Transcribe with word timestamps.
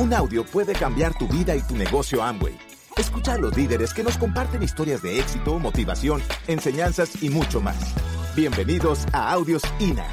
Un 0.00 0.14
audio 0.14 0.46
puede 0.46 0.72
cambiar 0.72 1.12
tu 1.18 1.28
vida 1.28 1.54
y 1.54 1.60
tu 1.60 1.76
negocio 1.76 2.22
Amway. 2.22 2.56
Escucha 2.96 3.34
a 3.34 3.36
los 3.38 3.54
líderes 3.54 3.92
que 3.92 4.02
nos 4.02 4.16
comparten 4.16 4.62
historias 4.62 5.02
de 5.02 5.20
éxito, 5.20 5.58
motivación, 5.58 6.22
enseñanzas 6.46 7.22
y 7.22 7.28
mucho 7.28 7.60
más. 7.60 7.76
Bienvenidos 8.34 9.00
a 9.12 9.30
Audios 9.30 9.60
INA. 9.78 10.06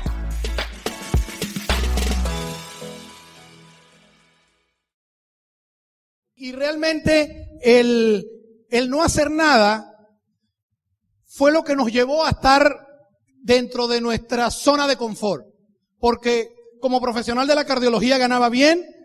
Y 6.36 6.52
realmente 6.52 7.48
el, 7.62 8.26
el 8.70 8.90
no 8.90 9.04
hacer 9.04 9.32
nada 9.32 9.90
fue 11.24 11.54
lo 11.54 11.64
que 11.64 11.78
nos 11.78 11.94
llevó 11.94 12.26
a 12.26 12.32
estar 12.32 12.76
dentro 13.42 13.88
de 13.88 14.02
nuestra 14.02 14.52
zona 14.52 14.86
de 14.86 14.98
confort. 14.98 15.46
Porque 15.98 16.50
como 16.82 17.00
profesional 17.00 17.48
de 17.48 17.56
la 17.56 17.64
cardiología 17.64 18.18
ganaba 18.18 18.50
bien, 18.50 18.97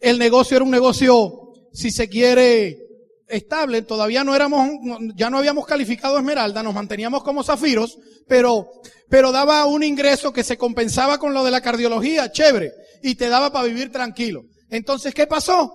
el 0.00 0.18
negocio 0.18 0.56
era 0.56 0.64
un 0.64 0.70
negocio, 0.70 1.52
si 1.72 1.90
se 1.90 2.08
quiere, 2.08 2.88
estable. 3.28 3.82
Todavía 3.82 4.24
no 4.24 4.34
éramos, 4.34 4.68
ya 5.14 5.30
no 5.30 5.38
habíamos 5.38 5.66
calificado 5.66 6.18
esmeralda, 6.18 6.62
nos 6.62 6.74
manteníamos 6.74 7.22
como 7.22 7.42
zafiros, 7.42 7.98
pero, 8.26 8.70
pero 9.08 9.32
daba 9.32 9.66
un 9.66 9.82
ingreso 9.82 10.32
que 10.32 10.44
se 10.44 10.56
compensaba 10.56 11.18
con 11.18 11.34
lo 11.34 11.44
de 11.44 11.50
la 11.50 11.60
cardiología, 11.60 12.32
chévere, 12.32 12.72
y 13.02 13.14
te 13.14 13.28
daba 13.28 13.52
para 13.52 13.66
vivir 13.66 13.92
tranquilo. 13.92 14.44
Entonces, 14.70 15.14
¿qué 15.14 15.26
pasó? 15.26 15.72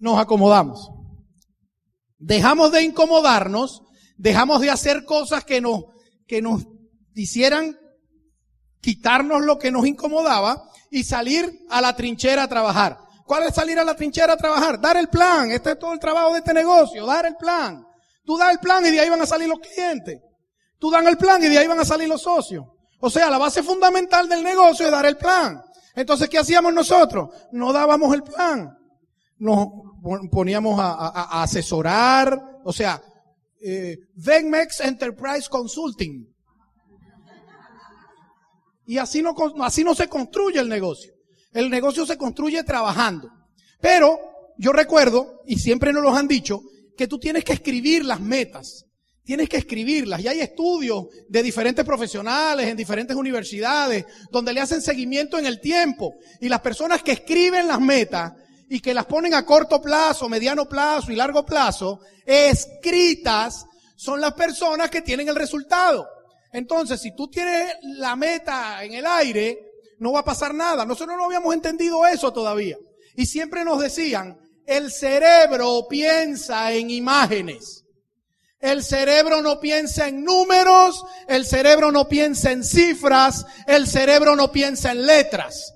Nos 0.00 0.18
acomodamos. 0.18 0.90
Dejamos 2.18 2.72
de 2.72 2.82
incomodarnos, 2.82 3.82
dejamos 4.16 4.60
de 4.60 4.70
hacer 4.70 5.04
cosas 5.04 5.44
que 5.44 5.60
nos, 5.60 5.84
que 6.26 6.42
nos 6.42 6.64
hicieran 7.14 7.76
quitarnos 8.80 9.42
lo 9.42 9.58
que 9.58 9.70
nos 9.70 9.86
incomodaba 9.86 10.68
y 10.92 11.02
salir 11.02 11.64
a 11.70 11.80
la 11.80 11.96
trinchera 11.96 12.44
a 12.44 12.48
trabajar. 12.48 12.98
¿Cuál 13.24 13.44
es 13.44 13.54
salir 13.54 13.78
a 13.78 13.84
la 13.84 13.96
trinchera 13.96 14.34
a 14.34 14.36
trabajar? 14.36 14.78
Dar 14.78 14.98
el 14.98 15.08
plan. 15.08 15.50
Este 15.50 15.72
es 15.72 15.78
todo 15.78 15.94
el 15.94 15.98
trabajo 15.98 16.32
de 16.32 16.40
este 16.40 16.52
negocio, 16.52 17.06
dar 17.06 17.24
el 17.24 17.34
plan. 17.36 17.82
Tú 18.24 18.36
das 18.36 18.52
el 18.52 18.58
plan 18.58 18.84
y 18.84 18.90
de 18.90 19.00
ahí 19.00 19.08
van 19.08 19.22
a 19.22 19.26
salir 19.26 19.48
los 19.48 19.58
clientes. 19.58 20.20
Tú 20.78 20.90
dan 20.90 21.06
el 21.08 21.16
plan 21.16 21.42
y 21.42 21.48
de 21.48 21.58
ahí 21.58 21.66
van 21.66 21.80
a 21.80 21.84
salir 21.84 22.08
los 22.08 22.22
socios. 22.22 22.66
O 23.00 23.08
sea, 23.08 23.30
la 23.30 23.38
base 23.38 23.62
fundamental 23.62 24.28
del 24.28 24.44
negocio 24.44 24.84
es 24.84 24.92
dar 24.92 25.06
el 25.06 25.16
plan. 25.16 25.62
Entonces, 25.94 26.28
¿qué 26.28 26.38
hacíamos 26.38 26.74
nosotros? 26.74 27.30
No 27.52 27.72
dábamos 27.72 28.14
el 28.14 28.22
plan. 28.22 28.76
Nos 29.38 29.68
poníamos 30.30 30.78
a, 30.78 30.92
a 30.92 31.42
asesorar, 31.42 32.38
o 32.64 32.72
sea, 32.72 33.02
eh, 33.64 33.96
Venmex 34.14 34.80
Enterprise 34.80 35.48
Consulting. 35.48 36.31
Y 38.92 38.98
así 38.98 39.22
no, 39.22 39.34
así 39.62 39.82
no 39.84 39.94
se 39.94 40.06
construye 40.06 40.60
el 40.60 40.68
negocio. 40.68 41.14
El 41.50 41.70
negocio 41.70 42.04
se 42.04 42.18
construye 42.18 42.62
trabajando. 42.62 43.30
Pero 43.80 44.20
yo 44.58 44.70
recuerdo, 44.70 45.40
y 45.46 45.58
siempre 45.58 45.94
nos 45.94 46.02
lo 46.02 46.14
han 46.14 46.28
dicho, 46.28 46.60
que 46.94 47.08
tú 47.08 47.18
tienes 47.18 47.42
que 47.42 47.54
escribir 47.54 48.04
las 48.04 48.20
metas. 48.20 48.84
Tienes 49.24 49.48
que 49.48 49.56
escribirlas. 49.56 50.20
Y 50.20 50.28
hay 50.28 50.40
estudios 50.40 51.06
de 51.26 51.42
diferentes 51.42 51.86
profesionales 51.86 52.68
en 52.68 52.76
diferentes 52.76 53.16
universidades 53.16 54.04
donde 54.30 54.52
le 54.52 54.60
hacen 54.60 54.82
seguimiento 54.82 55.38
en 55.38 55.46
el 55.46 55.58
tiempo. 55.58 56.12
Y 56.42 56.50
las 56.50 56.60
personas 56.60 57.02
que 57.02 57.12
escriben 57.12 57.68
las 57.68 57.80
metas 57.80 58.34
y 58.68 58.80
que 58.80 58.92
las 58.92 59.06
ponen 59.06 59.32
a 59.32 59.46
corto 59.46 59.80
plazo, 59.80 60.28
mediano 60.28 60.68
plazo 60.68 61.10
y 61.10 61.16
largo 61.16 61.46
plazo, 61.46 62.00
escritas, 62.26 63.64
son 63.96 64.20
las 64.20 64.34
personas 64.34 64.90
que 64.90 65.00
tienen 65.00 65.30
el 65.30 65.36
resultado. 65.36 66.06
Entonces, 66.52 67.00
si 67.00 67.14
tú 67.14 67.28
tienes 67.28 67.74
la 67.82 68.14
meta 68.14 68.84
en 68.84 68.94
el 68.94 69.06
aire, 69.06 69.58
no 69.98 70.12
va 70.12 70.20
a 70.20 70.24
pasar 70.24 70.52
nada. 70.54 70.84
Nosotros 70.84 71.16
no 71.16 71.24
habíamos 71.24 71.54
entendido 71.54 72.06
eso 72.06 72.32
todavía. 72.32 72.76
Y 73.16 73.26
siempre 73.26 73.64
nos 73.64 73.80
decían, 73.80 74.38
el 74.66 74.92
cerebro 74.92 75.86
piensa 75.88 76.72
en 76.72 76.90
imágenes. 76.90 77.84
El 78.60 78.84
cerebro 78.84 79.42
no 79.42 79.58
piensa 79.58 80.06
en 80.06 80.24
números, 80.24 81.04
el 81.26 81.44
cerebro 81.46 81.90
no 81.90 82.08
piensa 82.08 82.52
en 82.52 82.62
cifras, 82.62 83.44
el 83.66 83.88
cerebro 83.88 84.36
no 84.36 84.52
piensa 84.52 84.92
en 84.92 85.04
letras. 85.04 85.72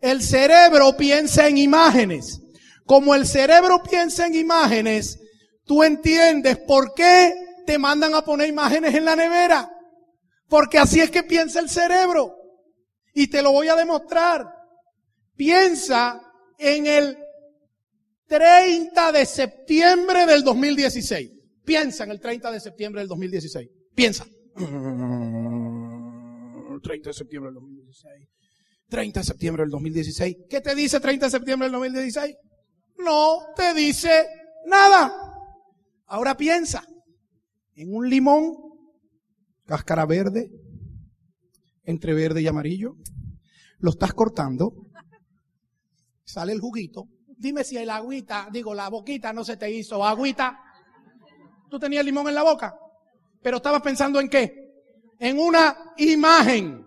El 0.00 0.22
cerebro 0.22 0.96
piensa 0.96 1.48
en 1.48 1.58
imágenes. 1.58 2.40
Como 2.86 3.14
el 3.14 3.26
cerebro 3.26 3.82
piensa 3.82 4.26
en 4.26 4.34
imágenes, 4.34 5.18
tú 5.66 5.82
entiendes 5.82 6.56
por 6.56 6.94
qué 6.94 7.34
te 7.66 7.78
mandan 7.78 8.14
a 8.14 8.24
poner 8.24 8.48
imágenes 8.48 8.94
en 8.94 9.04
la 9.04 9.16
nevera. 9.16 9.70
Porque 10.50 10.76
así 10.78 11.00
es 11.00 11.10
que 11.10 11.22
piensa 11.22 11.60
el 11.60 11.70
cerebro. 11.70 12.36
Y 13.14 13.28
te 13.28 13.40
lo 13.40 13.52
voy 13.52 13.68
a 13.68 13.76
demostrar. 13.76 14.46
Piensa 15.36 16.20
en 16.58 16.86
el 16.86 17.16
30 18.26 19.12
de 19.12 19.24
septiembre 19.24 20.26
del 20.26 20.44
2016. 20.44 21.30
Piensa 21.64 22.04
en 22.04 22.10
el 22.10 22.20
30 22.20 22.50
de 22.50 22.60
septiembre 22.60 23.00
del 23.00 23.08
2016. 23.08 23.70
Piensa. 23.94 24.26
30 26.82 27.10
de 27.10 27.14
septiembre 27.14 27.48
del 27.48 27.54
2016. 27.54 28.28
30 28.88 29.20
de 29.20 29.24
septiembre 29.24 29.62
del 29.62 29.70
2016. 29.70 30.36
¿Qué 30.48 30.60
te 30.60 30.74
dice 30.74 30.98
30 31.00 31.26
de 31.26 31.30
septiembre 31.30 31.66
del 31.66 31.72
2016? 31.72 32.36
No 32.98 33.38
te 33.54 33.72
dice 33.74 34.26
nada. 34.66 35.12
Ahora 36.06 36.36
piensa 36.36 36.84
en 37.76 37.94
un 37.94 38.10
limón, 38.10 38.69
cáscara 39.70 40.04
verde, 40.04 40.50
entre 41.84 42.12
verde 42.12 42.42
y 42.42 42.48
amarillo. 42.48 42.96
Lo 43.78 43.90
estás 43.90 44.12
cortando. 44.12 44.74
Sale 46.24 46.52
el 46.52 46.60
juguito. 46.60 47.06
Dime 47.38 47.62
si 47.62 47.76
el 47.76 47.88
agüita, 47.88 48.48
digo, 48.50 48.74
la 48.74 48.88
boquita 48.88 49.32
no 49.32 49.44
se 49.44 49.56
te 49.56 49.70
hizo 49.70 50.04
agüita. 50.04 50.58
Tú 51.70 51.78
tenías 51.78 52.04
limón 52.04 52.26
en 52.26 52.34
la 52.34 52.42
boca, 52.42 52.76
pero 53.40 53.58
estabas 53.58 53.80
pensando 53.80 54.18
en 54.18 54.28
qué? 54.28 54.72
En 55.20 55.38
una 55.38 55.94
imagen. 55.98 56.84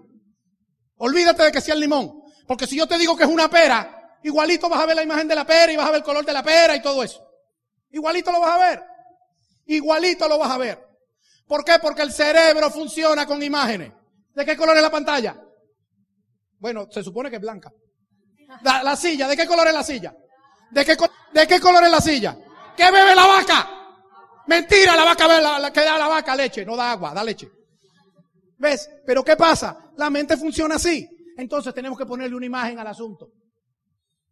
Olvídate 0.97 1.43
de 1.43 1.51
que 1.53 1.61
sea 1.61 1.75
el 1.75 1.79
limón. 1.79 2.21
Porque 2.45 2.67
si 2.67 2.75
yo 2.75 2.85
te 2.85 2.97
digo 2.97 3.15
que 3.15 3.23
es 3.23 3.29
una 3.29 3.49
pera, 3.49 4.19
igualito 4.23 4.67
vas 4.67 4.81
a 4.81 4.85
ver 4.85 4.97
la 4.97 5.03
imagen 5.03 5.29
de 5.29 5.35
la 5.35 5.45
pera 5.45 5.71
y 5.71 5.77
vas 5.77 5.87
a 5.87 5.91
ver 5.91 5.99
el 5.99 6.05
color 6.05 6.25
de 6.25 6.33
la 6.33 6.43
pera 6.43 6.75
y 6.75 6.81
todo 6.81 7.01
eso. 7.01 7.25
Igualito 7.91 8.29
lo 8.29 8.41
vas 8.41 8.55
a 8.55 8.69
ver. 8.69 8.83
Igualito 9.67 10.27
lo 10.27 10.37
vas 10.37 10.51
a 10.51 10.57
ver. 10.57 10.92
¿Por 11.47 11.63
qué? 11.63 11.73
Porque 11.81 12.01
el 12.01 12.11
cerebro 12.11 12.69
funciona 12.69 13.25
con 13.25 13.41
imágenes. 13.41 13.91
¿De 14.33 14.45
qué 14.45 14.55
color 14.55 14.75
es 14.75 14.83
la 14.83 14.91
pantalla? 14.91 15.39
Bueno, 16.59 16.87
se 16.89 17.03
supone 17.03 17.29
que 17.29 17.35
es 17.35 17.41
blanca. 17.41 17.71
La, 18.63 18.83
la 18.83 18.95
silla, 18.95 19.27
¿de 19.27 19.35
qué 19.35 19.45
color 19.45 19.67
es 19.67 19.73
la 19.73 19.83
silla? 19.83 20.15
¿De 20.71 20.85
qué, 20.85 20.95
¿De 21.33 21.47
qué 21.47 21.59
color 21.59 21.83
es 21.83 21.91
la 21.91 22.01
silla? 22.01 22.37
¿Qué 22.75 22.85
bebe 22.91 23.15
la 23.15 23.27
vaca? 23.27 23.69
Mentira, 24.47 24.95
la 24.95 25.05
vaca 25.05 25.27
la, 25.27 25.59
la, 25.59 25.71
que 25.71 25.81
da 25.81 25.97
la 25.97 26.07
vaca 26.07 26.35
leche, 26.35 26.65
no 26.65 26.75
da 26.75 26.91
agua, 26.91 27.13
da 27.13 27.23
leche. 27.23 27.49
¿Ves? 28.57 28.89
Pero 29.05 29.23
¿qué 29.23 29.35
pasa? 29.35 29.91
La 29.97 30.09
mente 30.09 30.37
funciona 30.37 30.75
así. 30.75 31.07
Entonces 31.37 31.73
tenemos 31.73 31.97
que 31.97 32.05
ponerle 32.05 32.35
una 32.35 32.45
imagen 32.45 32.79
al 32.79 32.87
asunto. 32.87 33.29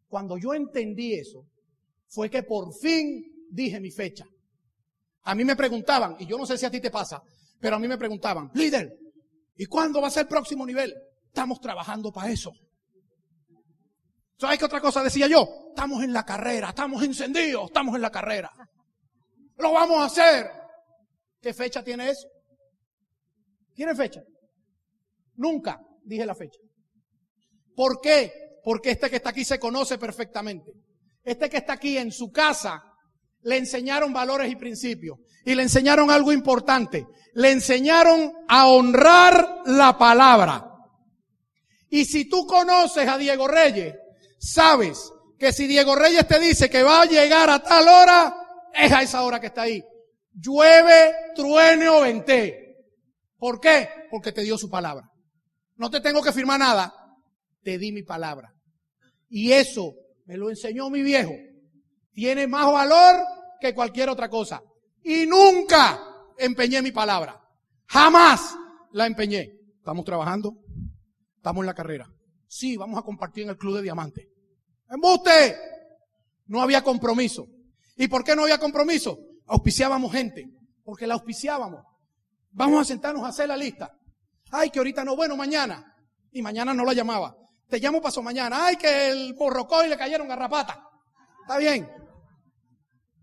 Cuando 0.08 0.38
yo 0.38 0.54
entendí 0.54 1.14
eso, 1.14 1.46
fue 2.08 2.30
que 2.30 2.44
por 2.44 2.74
fin 2.74 3.24
dije 3.50 3.80
mi 3.80 3.92
fecha. 3.92 4.26
A 5.24 5.36
mí 5.36 5.46
me 5.46 5.56
preguntaban, 5.56 6.16
y 6.20 6.26
yo 6.26 6.38
no 6.38 6.46
sé 6.46 6.58
si 6.58 6.66
a 6.66 6.72
ti 6.72 6.80
te 6.80 6.90
pasa, 6.90 7.22
pero 7.60 7.76
a 7.76 7.80
mí 7.80 7.88
me 7.88 7.98
preguntaban, 7.98 8.50
líder, 8.54 8.98
¿y 9.56 9.66
cuándo 9.66 10.02
va 10.02 10.08
a 10.08 10.12
ser 10.12 10.24
el 10.24 10.28
próximo 10.28 10.66
nivel? 10.66 10.94
Estamos 11.28 11.60
trabajando 11.60 12.12
para 12.12 12.32
eso. 12.32 12.52
¿Sabes 14.38 14.58
qué 14.58 14.66
otra 14.66 14.82
cosa 14.82 15.04
decía 15.04 15.28
yo? 15.28 15.48
Estamos 15.70 16.04
en 16.04 16.12
la 16.12 16.26
carrera, 16.26 16.70
estamos 16.70 17.04
encendidos, 17.04 17.66
estamos 17.66 17.96
en 17.96 18.02
la 18.02 18.10
carrera. 18.10 18.52
Lo 19.58 19.72
vamos 19.72 20.00
a 20.00 20.06
hacer. 20.06 20.50
¿Qué 21.40 21.54
fecha 21.54 21.84
tiene 21.84 22.10
eso? 22.10 22.28
¿Tiene 23.76 23.96
fecha? 23.96 24.24
Nunca 25.36 25.80
dije 26.04 26.26
la 26.26 26.34
fecha. 26.36 26.60
¿Por 27.76 28.02
qué? 28.02 28.60
Porque 28.64 28.92
este 28.92 29.10
que 29.10 29.18
está 29.18 29.30
aquí 29.30 29.46
se 29.46 29.60
conoce 29.60 29.98
perfectamente. 29.98 30.72
Este 31.24 31.50
que 31.50 31.58
está 31.58 31.74
aquí 31.74 31.98
en 31.98 32.12
su 32.12 32.32
casa 32.32 32.84
le 33.44 33.58
enseñaron 33.58 34.14
valores 34.14 34.52
y 34.52 34.56
principios. 34.56 35.18
Y 35.46 35.56
le 35.56 35.64
enseñaron 35.64 36.12
algo 36.12 36.32
importante. 36.32 37.08
Le 37.34 37.52
enseñaron 37.52 38.34
a 38.48 38.68
honrar 38.68 39.62
la 39.66 39.98
palabra. 39.98 40.68
Y 41.90 42.06
si 42.06 42.30
tú 42.30 42.46
conoces 42.46 43.08
a 43.08 43.18
Diego 43.18 43.48
Reyes, 43.48 43.96
sabes 44.40 45.12
que 45.38 45.52
si 45.52 45.68
Diego 45.68 45.96
Reyes 45.96 46.28
te 46.28 46.40
dice 46.40 46.70
que 46.70 46.84
va 46.84 47.02
a 47.02 47.06
llegar 47.06 47.50
a 47.50 47.62
tal 47.62 47.88
hora, 47.88 48.36
es 48.74 48.92
a 48.92 49.02
esa 49.02 49.24
hora 49.24 49.40
que 49.40 49.48
está 49.48 49.64
ahí. 49.64 49.84
Llueve, 50.34 51.14
truene 51.36 51.90
o 51.90 52.02
vente. 52.02 52.78
¿Por 53.38 53.60
qué? 53.60 53.90
Porque 54.10 54.32
te 54.32 54.42
dio 54.42 54.58
su 54.58 54.70
palabra. 54.70 55.10
No 55.76 55.90
te 55.90 56.00
tengo 56.00 56.22
que 56.22 56.32
firmar 56.32 56.60
nada. 56.60 56.94
Te 57.64 57.78
di 57.78 57.92
mi 57.92 58.04
palabra. 58.04 58.54
Y 59.30 59.52
eso 59.52 59.94
me 60.26 60.38
lo 60.38 60.50
enseñó 60.50 60.90
mi 60.90 61.02
viejo 61.02 61.34
tiene 62.14 62.48
más 62.48 62.72
valor 62.72 63.16
que 63.62 63.74
cualquier 63.74 64.10
otra 64.10 64.30
cosa. 64.30 64.62
Y 65.04 65.26
nunca 65.26 66.04
empeñé 66.38 66.82
mi 66.82 66.92
palabra. 66.92 67.40
Jamás 67.86 68.58
la 68.92 69.06
empeñé. 69.06 69.54
Estamos 69.78 70.04
trabajando. 70.04 70.58
Estamos 71.38 71.62
en 71.62 71.68
la 71.68 71.74
carrera. 71.74 72.10
Sí, 72.48 72.76
vamos 72.76 73.00
a 73.00 73.04
compartir 73.04 73.44
en 73.44 73.52
el 73.52 73.58
club 73.58 73.78
de 73.78 73.84
diamantes. 73.84 74.28
Embuste. 74.90 75.56
No 76.48 76.62
había 76.62 76.84
compromiso. 76.84 77.48
¿Y 77.96 78.08
por 78.08 78.24
qué 78.24 78.36
no 78.36 78.44
había 78.44 78.58
compromiso? 78.58 79.18
Auspiciábamos 79.46 80.12
gente. 80.12 80.46
Porque 80.84 81.08
la 81.08 81.14
auspiciábamos. 81.14 81.86
Vamos 82.52 82.82
a 82.82 82.86
sentarnos 82.86 83.24
a 83.24 83.30
hacer 83.30 83.48
la 83.48 83.56
lista. 83.56 83.92
Ay, 84.52 84.70
que 84.70 84.80
ahorita 84.80 85.06
no, 85.06 85.16
bueno, 85.16 85.38
mañana. 85.38 85.96
Y 86.32 86.42
mañana 86.42 86.74
no 86.74 86.84
la 86.84 86.94
llamaba. 86.94 87.36
Te 87.70 87.80
llamo 87.80 88.02
paso 88.02 88.22
mañana. 88.22 88.66
Ay, 88.66 88.76
que 88.76 89.10
el 89.10 89.34
borrocó 89.34 89.86
y 89.86 89.90
le 89.90 89.98
cayeron 89.98 90.28
garrapata. 90.28 90.84
Está 91.44 91.58
bien. 91.58 91.90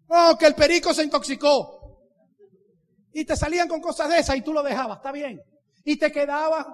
Oh, 0.09 0.37
que 0.39 0.47
el 0.47 0.55
perico 0.55 0.95
se 0.95 1.05
intoxicó. 1.05 1.79
Y 3.13 3.25
te 3.25 3.37
salían 3.37 3.69
con 3.69 3.81
cosas 3.81 4.09
de 4.09 4.19
esas 4.19 4.37
y 4.37 4.43
tú 4.43 4.53
lo 4.53 4.63
dejabas. 4.63 4.99
Está 4.99 5.13
bien. 5.13 5.43
Y 5.85 5.97
te 5.97 6.11
quedabas 6.13 6.67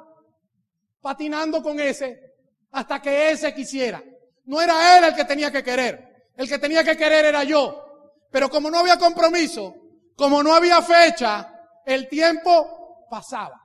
patinando 1.01 1.63
con 1.63 1.79
ese 1.81 2.35
hasta 2.73 3.01
que 3.01 3.31
ese 3.31 3.55
quisiera. 3.55 4.03
No 4.47 4.61
era 4.61 4.99
él 4.99 5.05
el 5.05 5.15
que 5.15 5.25
tenía 5.25 5.51
que 5.51 5.63
querer. 5.63 6.29
El 6.37 6.49
que 6.49 6.59
tenía 6.59 6.85
que 6.85 6.97
querer 6.97 7.25
era 7.25 7.45
yo. 7.45 7.85
Pero 8.31 8.51
como 8.51 8.71
no 8.71 8.79
había 8.79 8.99
compromiso, 8.99 9.75
como 10.17 10.43
no 10.43 10.55
había 10.55 10.83
fecha, 10.83 11.51
el 11.87 12.09
tiempo 12.09 13.07
pasaba. 13.09 13.61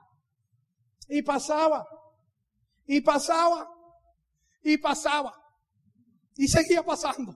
Y 1.08 1.22
pasaba. 1.22 1.86
Y 2.86 3.00
pasaba. 3.00 3.68
Y 4.62 4.78
pasaba. 4.78 5.34
Y 6.36 6.46
seguía 6.46 6.82
pasando. 6.82 7.34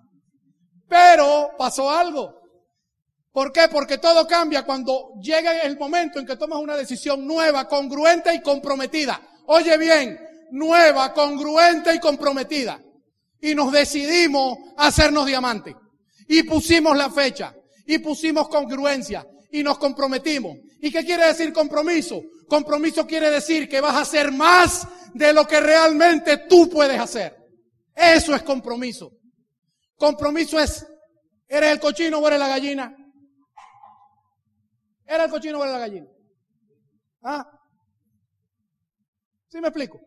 Pero 0.88 1.50
pasó 1.58 1.90
algo. 1.90 2.40
¿Por 3.32 3.50
qué? 3.50 3.68
Porque 3.68 3.98
todo 3.98 4.26
cambia 4.26 4.64
cuando 4.64 5.14
llega 5.20 5.58
el 5.62 5.76
momento 5.76 6.20
en 6.20 6.26
que 6.26 6.36
tomas 6.36 6.60
una 6.60 6.76
decisión 6.76 7.26
nueva, 7.26 7.66
congruente 7.66 8.32
y 8.32 8.40
comprometida. 8.40 9.20
Oye 9.46 9.76
bien, 9.76 10.18
nueva, 10.52 11.12
congruente 11.12 11.92
y 11.94 11.98
comprometida. 11.98 12.80
Y 13.40 13.54
nos 13.54 13.72
decidimos 13.72 14.56
a 14.76 14.86
hacernos 14.86 15.26
diamantes. 15.26 15.74
Y 16.28 16.44
pusimos 16.44 16.96
la 16.96 17.10
fecha. 17.10 17.54
Y 17.86 17.98
pusimos 17.98 18.48
congruencia. 18.48 19.26
Y 19.50 19.62
nos 19.62 19.78
comprometimos. 19.78 20.56
¿Y 20.80 20.92
qué 20.92 21.04
quiere 21.04 21.26
decir 21.26 21.52
compromiso? 21.52 22.22
Compromiso 22.48 23.06
quiere 23.06 23.30
decir 23.30 23.68
que 23.68 23.80
vas 23.80 23.96
a 23.96 24.02
hacer 24.02 24.30
más 24.30 24.86
de 25.12 25.32
lo 25.32 25.46
que 25.46 25.60
realmente 25.60 26.36
tú 26.48 26.68
puedes 26.68 27.00
hacer. 27.00 27.36
Eso 27.94 28.34
es 28.34 28.42
compromiso. 28.42 29.12
Compromiso 29.96 30.58
es, 30.58 30.86
¿eres 31.48 31.72
el 31.72 31.80
cochino 31.80 32.18
o 32.18 32.26
eres 32.26 32.38
la 32.38 32.48
gallina? 32.48 32.94
¿Eres 35.06 35.24
el 35.24 35.30
cochino 35.30 35.58
o 35.58 35.62
eres 35.62 35.72
la 35.72 35.80
gallina? 35.80 36.06
¿Ah? 37.22 37.50
¿Sí 39.48 39.60
me 39.60 39.68
explico? 39.68 40.00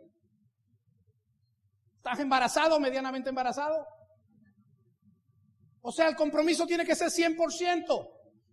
¿Estás 1.98 2.20
embarazado, 2.20 2.80
medianamente 2.80 3.30
embarazado? 3.30 3.86
O 5.82 5.92
sea, 5.92 6.10
el 6.10 6.16
compromiso 6.16 6.66
tiene 6.66 6.86
que 6.86 6.96
ser 6.96 7.08
100%. 7.10 8.10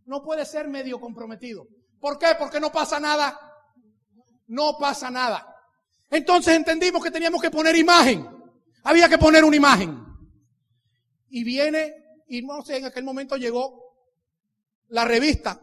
No 0.07 0.23
puede 0.23 0.45
ser 0.45 0.69
medio 0.69 1.01
comprometido. 1.01 1.67
¿Por 1.99 2.19
qué? 2.19 2.37
Porque 2.39 2.61
no 2.61 2.71
pasa 2.71 3.01
nada. 3.01 3.39
No 4.47 4.77
pasa 4.79 5.11
nada. 5.11 5.55
Entonces 6.11 6.55
entendimos 6.55 7.03
que 7.03 7.11
teníamos 7.11 7.43
que 7.43 7.51
poner 7.51 7.75
imagen. 7.75 8.29
Había 8.85 9.09
que 9.09 9.19
poner 9.19 9.43
una 9.45 9.57
imagen. 9.57 10.14
Y 11.37 11.43
viene, 11.43 11.93
y 12.29 12.43
no 12.43 12.63
sé, 12.63 12.77
en 12.77 12.85
aquel 12.85 13.03
momento 13.03 13.37
llegó 13.37 13.97
la 14.87 15.05
revista. 15.05 15.61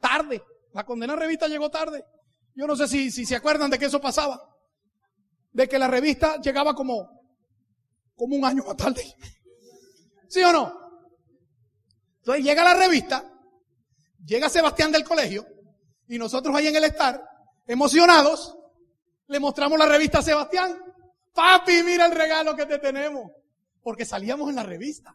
Tarde. 0.00 0.42
La 0.72 0.84
condenada 0.84 1.20
revista 1.20 1.46
llegó 1.46 1.70
tarde. 1.70 2.04
Yo 2.56 2.66
no 2.66 2.74
sé 2.74 2.88
si, 2.88 3.12
si 3.12 3.24
se 3.24 3.36
acuerdan 3.36 3.70
de 3.70 3.78
que 3.78 3.84
eso 3.84 4.00
pasaba. 4.00 4.52
De 5.52 5.68
que 5.68 5.78
la 5.78 5.86
revista 5.86 6.40
llegaba 6.40 6.74
como, 6.74 7.08
como 8.16 8.34
un 8.34 8.44
año 8.44 8.64
más 8.64 8.76
tarde. 8.76 9.14
¿Sí 10.28 10.42
o 10.42 10.52
no? 10.52 10.76
Entonces 12.18 12.42
llega 12.42 12.64
la 12.64 12.74
revista, 12.74 13.32
llega 14.26 14.48
Sebastián 14.48 14.90
del 14.90 15.04
colegio, 15.04 15.46
y 16.08 16.18
nosotros 16.18 16.56
ahí 16.56 16.66
en 16.66 16.74
el 16.74 16.84
estar, 16.84 17.22
emocionados, 17.64 18.58
le 19.28 19.38
mostramos 19.38 19.78
la 19.78 19.86
revista 19.86 20.18
a 20.18 20.22
Sebastián. 20.22 20.76
Papi, 21.32 21.84
mira 21.84 22.06
el 22.06 22.12
regalo 22.12 22.56
que 22.56 22.66
te 22.66 22.80
tenemos. 22.80 23.30
Porque 23.84 24.04
salíamos 24.04 24.48
en 24.48 24.56
la 24.56 24.64
revista. 24.64 25.14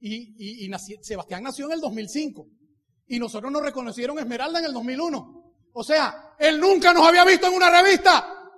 Y, 0.00 0.68
Sebastián 1.00 1.44
nació 1.44 1.66
en 1.66 1.72
el 1.72 1.80
2005. 1.80 2.46
Y 3.06 3.18
nosotros 3.18 3.50
nos 3.50 3.62
reconocieron 3.62 4.18
Esmeralda 4.18 4.58
en 4.58 4.66
el 4.66 4.72
2001. 4.74 5.54
O 5.72 5.84
sea, 5.84 6.34
él 6.38 6.60
nunca 6.60 6.92
nos 6.92 7.06
había 7.06 7.24
visto 7.24 7.46
en 7.46 7.54
una 7.54 7.70
revista. 7.70 8.50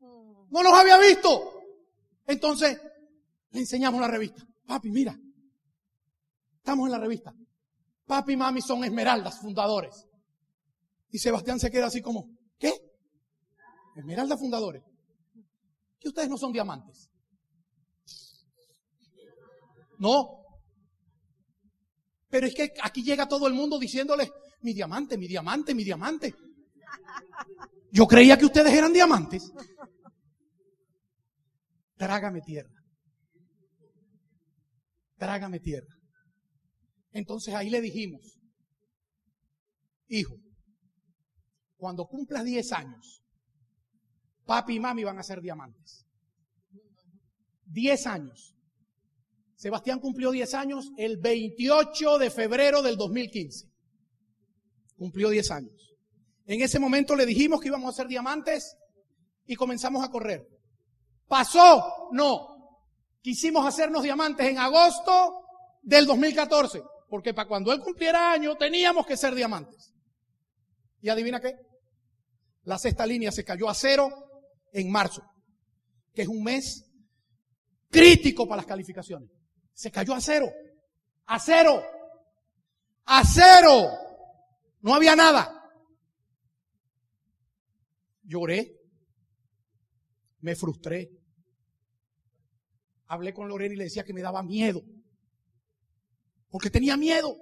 No 0.00 0.62
nos 0.62 0.72
había 0.72 0.98
visto. 0.98 1.62
Entonces, 2.26 2.80
le 3.50 3.60
enseñamos 3.60 4.00
la 4.00 4.08
revista. 4.08 4.46
Papi, 4.66 4.90
mira. 4.90 5.18
Estamos 6.58 6.86
en 6.86 6.92
la 6.92 6.98
revista. 6.98 7.34
Papi 8.06 8.32
y 8.34 8.36
mami 8.36 8.62
son 8.62 8.84
esmeraldas, 8.84 9.40
fundadores. 9.40 10.06
Y 11.10 11.18
Sebastián 11.18 11.58
se 11.58 11.70
queda 11.70 11.86
así 11.86 12.00
como, 12.00 12.30
¿qué? 12.58 12.72
Esmeraldas 13.96 14.38
fundadores. 14.38 14.84
Que 15.98 16.08
ustedes 16.08 16.28
no 16.28 16.38
son 16.38 16.52
diamantes. 16.52 17.10
No. 19.98 20.42
Pero 22.28 22.46
es 22.46 22.54
que 22.54 22.72
aquí 22.82 23.02
llega 23.02 23.28
todo 23.28 23.46
el 23.46 23.54
mundo 23.54 23.78
diciéndole, 23.78 24.30
mi 24.62 24.72
diamante, 24.72 25.16
mi 25.16 25.26
diamante, 25.26 25.74
mi 25.74 25.84
diamante. 25.84 26.34
Yo 27.92 28.06
creía 28.06 28.36
que 28.36 28.46
ustedes 28.46 28.72
eran 28.72 28.92
diamantes. 28.92 29.52
Trágame 31.96 32.40
tierra. 32.42 32.74
Trágame 35.16 35.60
tierra. 35.60 35.94
Entonces 37.12 37.54
ahí 37.54 37.70
le 37.70 37.80
dijimos, 37.80 38.38
hijo, 40.08 40.36
cuando 41.76 42.06
cumplas 42.06 42.44
10 42.44 42.72
años, 42.72 43.22
papi 44.44 44.74
y 44.74 44.80
mami 44.80 45.04
van 45.04 45.18
a 45.18 45.22
ser 45.22 45.40
diamantes. 45.40 46.04
10 47.66 48.06
años. 48.06 48.55
Sebastián 49.56 50.00
cumplió 50.00 50.30
10 50.30 50.54
años 50.54 50.92
el 50.98 51.16
28 51.16 52.18
de 52.18 52.30
febrero 52.30 52.82
del 52.82 52.96
2015. 52.96 53.66
Cumplió 54.98 55.30
10 55.30 55.50
años. 55.50 55.94
En 56.44 56.60
ese 56.60 56.78
momento 56.78 57.16
le 57.16 57.26
dijimos 57.26 57.60
que 57.60 57.68
íbamos 57.68 57.92
a 57.92 57.96
ser 57.96 58.06
diamantes 58.06 58.76
y 59.46 59.56
comenzamos 59.56 60.04
a 60.04 60.10
correr. 60.10 60.46
¿Pasó? 61.26 62.08
No. 62.12 62.54
Quisimos 63.22 63.66
hacernos 63.66 64.02
diamantes 64.02 64.46
en 64.46 64.58
agosto 64.58 65.42
del 65.82 66.06
2014, 66.06 66.82
porque 67.08 67.34
para 67.34 67.48
cuando 67.48 67.72
él 67.72 67.80
cumpliera 67.80 68.32
año 68.32 68.56
teníamos 68.56 69.06
que 69.06 69.16
ser 69.16 69.34
diamantes. 69.34 69.92
¿Y 71.00 71.08
adivina 71.08 71.40
qué? 71.40 71.54
La 72.64 72.78
sexta 72.78 73.06
línea 73.06 73.32
se 73.32 73.44
cayó 73.44 73.68
a 73.68 73.74
cero 73.74 74.10
en 74.72 74.90
marzo, 74.90 75.22
que 76.14 76.22
es 76.22 76.28
un 76.28 76.42
mes 76.42 76.84
crítico 77.90 78.46
para 78.46 78.58
las 78.58 78.66
calificaciones. 78.66 79.35
Se 79.76 79.90
cayó 79.90 80.14
a 80.14 80.20
cero. 80.22 80.50
A 81.26 81.38
cero. 81.38 81.84
A 83.04 83.22
cero. 83.24 83.90
No 84.80 84.94
había 84.94 85.14
nada. 85.14 85.70
Lloré. 88.22 88.74
Me 90.40 90.56
frustré. 90.56 91.10
Hablé 93.08 93.34
con 93.34 93.48
Lorena 93.48 93.74
y 93.74 93.76
le 93.76 93.84
decía 93.84 94.02
que 94.02 94.14
me 94.14 94.22
daba 94.22 94.42
miedo. 94.42 94.82
Porque 96.48 96.70
tenía 96.70 96.96
miedo 96.96 97.36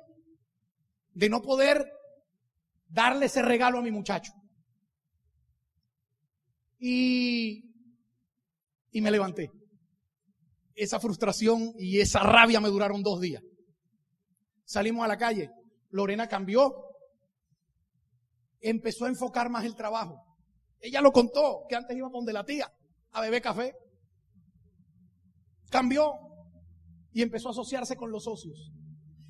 de 1.13 1.29
no 1.29 1.41
poder 1.41 1.89
darle 2.89 3.27
ese 3.27 3.43
regalo 3.43 3.79
a 3.79 3.83
mi 3.83 3.93
muchacho. 3.93 4.33
Y, 6.81 7.65
y 8.91 9.01
me 9.01 9.13
levanté 9.13 9.53
esa 10.75 11.01
frustración 11.01 11.73
y 11.79 12.01
esa 12.01 12.21
rabia 12.21 12.61
me 12.61 12.69
duraron 12.69 13.03
dos 13.03 13.21
días. 13.21 13.43
Salimos 14.65 15.05
a 15.05 15.09
la 15.09 15.19
calle, 15.19 15.51
Lorena 15.91 16.29
cambió, 16.29 16.75
empezó 18.61 19.05
a 19.05 19.09
enfocar 19.09 19.51
más 19.51 19.65
el 19.65 19.77
trabajo. 19.77 20.21
Ella 20.81 21.01
lo 21.01 21.13
contó, 21.13 21.65
que 21.69 21.77
antes 21.77 21.97
iba 21.97 22.11
con 22.11 22.25
de 22.25 22.33
la 22.33 22.45
tía 22.45 22.73
a 23.13 23.21
beber 23.21 23.43
café. 23.43 23.75
Cambió 25.71 26.13
y 27.13 27.23
empezó 27.23 27.49
a 27.49 27.53
asociarse 27.53 27.97
con 27.97 28.11
los 28.11 28.25
socios. 28.25 28.73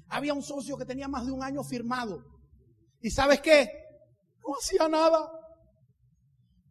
Había 0.08 0.34
un 0.34 0.42
socio 0.42 0.76
que 0.76 0.84
tenía 0.84 1.08
más 1.08 1.26
de 1.26 1.32
un 1.32 1.42
año 1.42 1.62
firmado. 1.62 2.24
¿Y 3.00 3.10
sabes 3.10 3.40
qué? 3.40 3.68
No 4.46 4.54
hacía 4.54 4.88
nada. 4.88 5.30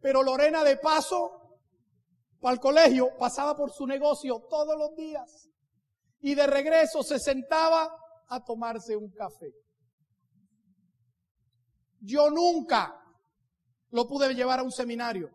Pero 0.00 0.22
Lorena 0.22 0.64
de 0.64 0.76
paso 0.76 1.43
al 2.48 2.60
colegio, 2.60 3.16
pasaba 3.18 3.56
por 3.56 3.72
su 3.72 3.86
negocio 3.86 4.46
todos 4.48 4.76
los 4.78 4.94
días 4.96 5.48
y 6.20 6.34
de 6.34 6.46
regreso 6.46 7.02
se 7.02 7.18
sentaba 7.18 7.94
a 8.28 8.44
tomarse 8.44 8.96
un 8.96 9.10
café. 9.10 9.52
Yo 12.00 12.30
nunca 12.30 12.98
lo 13.90 14.06
pude 14.06 14.34
llevar 14.34 14.60
a 14.60 14.62
un 14.62 14.72
seminario. 14.72 15.30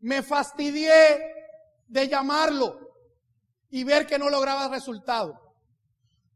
Me 0.00 0.22
fastidié 0.22 1.34
de 1.86 2.08
llamarlo. 2.08 2.84
y 3.68 3.82
ver 3.82 4.06
que 4.06 4.18
no 4.18 4.30
lograba 4.30 4.68
resultado. 4.68 5.34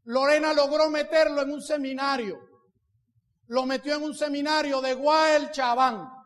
Lorena 0.03 0.53
logró 0.53 0.89
meterlo 0.89 1.41
en 1.41 1.51
un 1.51 1.61
seminario. 1.61 2.37
Lo 3.47 3.65
metió 3.65 3.95
en 3.95 4.03
un 4.03 4.13
seminario 4.13 4.81
de 4.81 4.93
Guael 4.93 5.49
Chabán. 5.49 6.20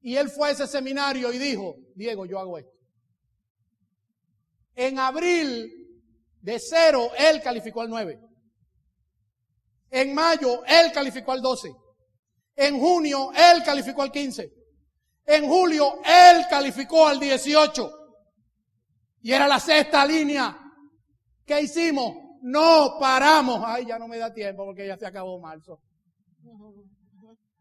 Y 0.00 0.16
él 0.16 0.28
fue 0.28 0.48
a 0.48 0.52
ese 0.52 0.66
seminario 0.66 1.32
y 1.32 1.38
dijo, 1.38 1.76
Diego, 1.94 2.26
yo 2.26 2.38
hago 2.38 2.58
esto. 2.58 2.72
En 4.74 4.98
abril 4.98 5.72
de 6.40 6.58
cero, 6.60 7.10
él 7.18 7.42
calificó 7.42 7.80
al 7.80 7.90
9. 7.90 8.20
En 9.90 10.14
mayo, 10.14 10.64
él 10.64 10.92
calificó 10.92 11.32
al 11.32 11.42
12. 11.42 11.72
En 12.56 12.78
junio, 12.78 13.30
él 13.32 13.62
calificó 13.64 14.02
al 14.02 14.12
15. 14.12 14.52
En 15.26 15.48
julio, 15.48 16.00
él 16.04 16.44
calificó 16.48 17.06
al 17.06 17.18
18. 17.18 17.90
Y 19.22 19.32
era 19.32 19.48
la 19.48 19.58
sexta 19.58 20.06
línea. 20.06 20.56
¿Qué 21.44 21.60
hicimos? 21.60 22.14
No 22.42 22.96
paramos. 23.00 23.62
Ay, 23.64 23.86
ya 23.86 23.98
no 23.98 24.06
me 24.06 24.18
da 24.18 24.32
tiempo 24.32 24.64
porque 24.64 24.86
ya 24.86 24.96
se 24.96 25.06
acabó 25.06 25.40
marzo. 25.40 25.80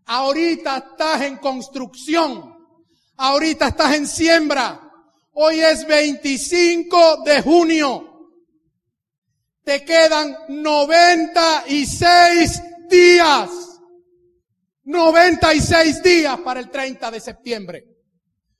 Ahorita 0.07 0.77
estás 0.77 1.21
en 1.23 1.37
construcción. 1.37 2.55
Ahorita 3.17 3.67
estás 3.67 3.93
en 3.93 4.07
siembra. 4.07 4.89
Hoy 5.33 5.59
es 5.59 5.85
25 5.85 7.23
de 7.25 7.41
junio. 7.41 8.31
Te 9.63 9.83
quedan 9.83 10.37
96 10.47 12.61
días. 12.89 13.49
96 14.85 16.01
días 16.01 16.39
para 16.39 16.61
el 16.61 16.69
30 16.69 17.11
de 17.11 17.19
septiembre. 17.19 17.85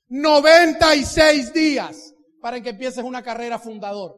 96 0.10 1.54
días 1.54 2.14
para 2.42 2.62
que 2.62 2.72
empieces 2.72 3.06
una 3.06 3.24
carrera 3.24 3.58
fundador. 3.58 4.18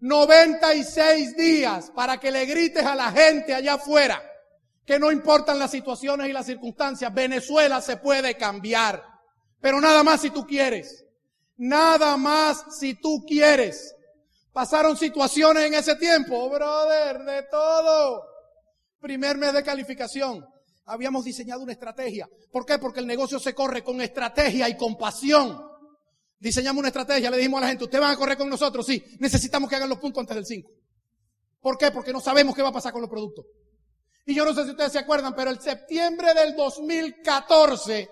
96 0.00 1.36
días 1.36 1.92
para 1.94 2.18
que 2.18 2.30
le 2.30 2.46
grites 2.46 2.86
a 2.86 2.94
la 2.94 3.12
gente 3.12 3.52
allá 3.52 3.74
afuera 3.74 4.22
que 4.84 4.98
no 4.98 5.10
importan 5.10 5.58
las 5.58 5.70
situaciones 5.70 6.28
y 6.28 6.32
las 6.32 6.46
circunstancias, 6.46 7.12
Venezuela 7.12 7.80
se 7.80 7.96
puede 7.96 8.36
cambiar. 8.36 9.02
Pero 9.60 9.80
nada 9.80 10.02
más 10.02 10.20
si 10.20 10.30
tú 10.30 10.46
quieres. 10.46 11.04
Nada 11.56 12.16
más 12.16 12.64
si 12.78 12.94
tú 12.94 13.24
quieres. 13.26 13.94
Pasaron 14.52 14.96
situaciones 14.96 15.64
en 15.64 15.74
ese 15.74 15.96
tiempo, 15.96 16.48
brother, 16.50 17.24
de 17.24 17.42
todo. 17.50 18.24
Primer 19.00 19.38
mes 19.38 19.52
de 19.52 19.62
calificación. 19.62 20.46
Habíamos 20.86 21.24
diseñado 21.24 21.62
una 21.62 21.72
estrategia. 21.72 22.28
¿Por 22.52 22.66
qué? 22.66 22.78
Porque 22.78 23.00
el 23.00 23.06
negocio 23.06 23.38
se 23.38 23.54
corre 23.54 23.82
con 23.82 24.00
estrategia 24.00 24.68
y 24.68 24.76
con 24.76 24.96
pasión. 24.96 25.74
Diseñamos 26.38 26.80
una 26.80 26.88
estrategia, 26.88 27.30
le 27.30 27.38
dijimos 27.38 27.58
a 27.58 27.62
la 27.62 27.68
gente, 27.68 27.84
ustedes 27.84 28.02
van 28.02 28.12
a 28.12 28.16
correr 28.16 28.36
con 28.36 28.50
nosotros, 28.50 28.84
sí, 28.84 29.02
necesitamos 29.18 29.70
que 29.70 29.76
hagan 29.76 29.88
los 29.88 29.98
puntos 29.98 30.20
antes 30.20 30.36
del 30.36 30.44
5. 30.44 30.70
¿Por 31.60 31.78
qué? 31.78 31.90
Porque 31.90 32.12
no 32.12 32.20
sabemos 32.20 32.54
qué 32.54 32.60
va 32.60 32.68
a 32.68 32.72
pasar 32.72 32.92
con 32.92 33.00
los 33.00 33.08
productos. 33.08 33.46
Y 34.26 34.34
yo 34.34 34.44
no 34.44 34.54
sé 34.54 34.64
si 34.64 34.70
ustedes 34.70 34.92
se 34.92 34.98
acuerdan, 34.98 35.34
pero 35.34 35.50
el 35.50 35.60
septiembre 35.60 36.32
del 36.32 36.56
2014, 36.56 38.10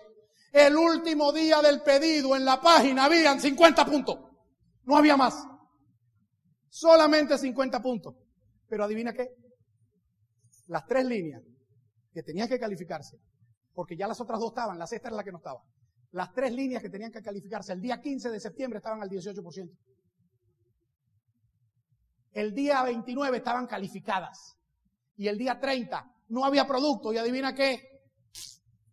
el 0.53 0.77
último 0.77 1.33
día 1.33 1.63
del 1.63 1.83
pedido 1.83 2.37
en 2.37 2.45
la 2.45 2.61
página, 2.61 3.07
habían 3.07 3.41
50 3.41 3.87
puntos. 3.87 4.19
No 4.85 4.97
había 4.97 5.17
más. 5.17 5.47
Solamente 6.69 7.39
50 7.39 7.81
puntos. 7.81 8.15
Pero 8.69 8.85
adivina 8.85 9.13
qué. 9.13 9.31
Las 10.67 10.87
tres 10.87 11.07
líneas 11.07 11.43
que 12.13 12.23
tenían 12.23 12.49
que 12.49 12.59
calificarse, 12.59 13.19
porque 13.73 13.97
ya 13.97 14.07
las 14.07 14.21
otras 14.21 14.39
dos 14.39 14.51
estaban, 14.51 14.79
la 14.79 14.87
sexta 14.87 15.09
era 15.09 15.17
la 15.17 15.25
que 15.25 15.33
no 15.33 15.39
estaba. 15.39 15.63
Las 16.11 16.33
tres 16.35 16.53
líneas 16.53 16.83
que 16.83 16.91
tenían 16.91 17.11
que 17.11 17.23
calificarse 17.23 17.73
el 17.73 17.81
día 17.81 18.01
15 18.01 18.29
de 18.29 18.39
septiembre 18.39 18.79
estaban 18.79 19.03
al 19.03 19.09
18%. 19.09 19.71
El 22.33 22.55
día 22.55 22.83
29 22.83 23.39
estaban 23.39 23.67
calificadas 23.67 24.59
y 25.17 25.29
el 25.29 25.39
día 25.39 25.59
30 25.59 26.05
no 26.29 26.45
había 26.45 26.67
producto 26.67 27.13
y 27.13 27.19
adivina 27.19 27.55
qué, 27.55 27.81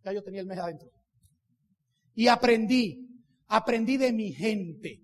ya 0.03 0.11
yo 0.13 0.23
tenía 0.23 0.41
el 0.41 0.47
mes 0.47 0.59
adentro. 0.59 0.89
Y 2.15 2.27
aprendí, 2.27 3.07
aprendí 3.47 3.97
de 3.97 4.11
mi 4.11 4.33
gente, 4.33 5.01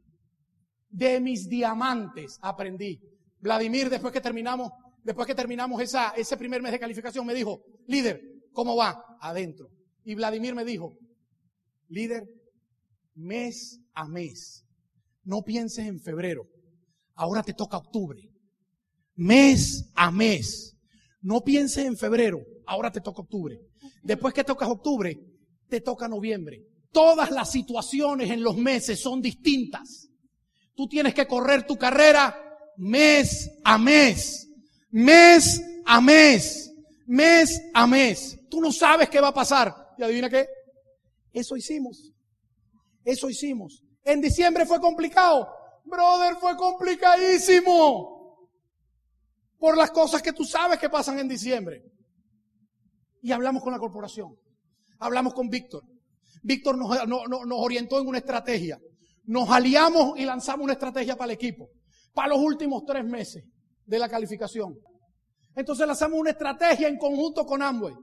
de 0.89 1.19
mis 1.19 1.48
diamantes, 1.48 2.38
aprendí. 2.41 3.00
Vladimir, 3.39 3.89
después 3.89 4.12
que 4.12 4.22
terminamos, 4.22 4.72
después 5.03 5.27
que 5.27 5.36
terminamos 5.36 5.81
esa, 5.81 6.10
ese 6.12 6.36
primer 6.36 6.62
mes 6.62 6.72
de 6.72 6.79
calificación, 6.79 7.25
me 7.25 7.34
dijo, 7.34 7.63
líder, 7.88 8.22
¿cómo 8.51 8.75
va? 8.75 9.01
Adentro. 9.22 9.69
Y 10.03 10.15
Vladimir 10.15 10.55
me 10.55 10.65
dijo, 10.65 10.98
líder, 11.89 12.27
mes 13.15 13.79
a 13.93 14.07
mes, 14.07 14.65
no 15.24 15.43
pienses 15.43 15.88
en 15.88 16.00
febrero, 16.00 16.48
ahora 17.15 17.43
te 17.43 17.53
toca 17.53 17.77
octubre. 17.77 18.29
Mes 19.15 19.89
a 19.95 20.12
mes, 20.12 20.75
no 21.25 21.44
pienses 21.44 21.86
en 21.86 21.98
febrero, 21.98 22.46
ahora 22.67 22.91
te 22.91 23.01
toca 23.01 23.24
octubre. 23.24 23.60
Después 24.03 24.32
que 24.32 24.44
tocas 24.44 24.70
octubre, 24.70 25.20
te 25.67 25.82
toca 25.82 26.08
noviembre. 26.08 26.62
Todas 26.91 27.32
las 27.32 27.51
situaciones 27.51 28.29
en 28.29 28.44
los 28.44 28.55
meses 28.58 29.00
son 29.00 29.24
distintas. 29.24 30.08
Tú 30.75 30.88
tienes 30.88 31.15
que 31.15 31.25
correr 31.25 31.65
tu 31.65 31.77
carrera 31.77 32.39
mes 32.77 33.50
a 33.63 33.79
mes, 33.79 34.48
mes 34.91 35.63
a 35.84 36.00
mes, 36.00 36.72
mes 37.08 37.60
a 37.74 37.88
mes. 37.88 38.38
Tú 38.48 38.62
no 38.62 38.72
sabes 38.72 39.10
qué 39.10 39.20
va 39.20 39.29
a 39.29 39.34
pasar. 39.34 39.96
¿Y 39.98 40.03
adivina 40.03 40.29
qué? 40.29 40.46
Eso 41.34 41.58
hicimos. 41.58 42.13
Eso 43.03 43.32
hicimos. 43.32 43.82
En 44.03 44.22
diciembre 44.22 44.67
fue 44.67 44.79
complicado. 44.79 45.50
Brother, 45.86 46.36
fue 46.36 46.55
complicadísimo 46.55 48.14
por 49.58 49.78
las 49.78 49.92
cosas 49.92 50.22
que 50.22 50.34
tú 50.34 50.44
sabes 50.44 50.80
que 50.80 50.90
pasan 50.90 51.20
en 51.20 51.28
diciembre. 51.28 51.82
Y 53.22 53.32
hablamos 53.32 53.64
con 53.64 53.74
la 53.74 53.80
corporación. 53.80 54.36
Hablamos 55.00 55.34
con 55.34 55.50
Víctor. 55.50 55.84
Víctor 56.44 56.78
nos, 56.78 56.90
orientó 57.52 58.00
en 58.00 58.08
una 58.08 58.20
estrategia. 58.20 58.80
Nos 59.24 59.50
aliamos 59.50 60.18
y 60.20 60.26
lanzamos 60.26 60.64
una 60.64 60.74
estrategia 60.74 61.16
para 61.16 61.32
el 61.32 61.36
equipo. 61.36 61.70
Para 62.14 62.30
los 62.30 62.40
últimos 62.40 62.84
tres 62.86 63.04
meses 63.04 63.44
de 63.86 64.00
la 64.00 64.08
calificación. 64.08 64.76
Entonces 65.56 65.88
lanzamos 65.88 66.20
una 66.20 66.32
estrategia 66.32 66.88
en 66.88 66.98
conjunto 66.98 67.46
con 67.46 67.62
Amway. 67.62 67.96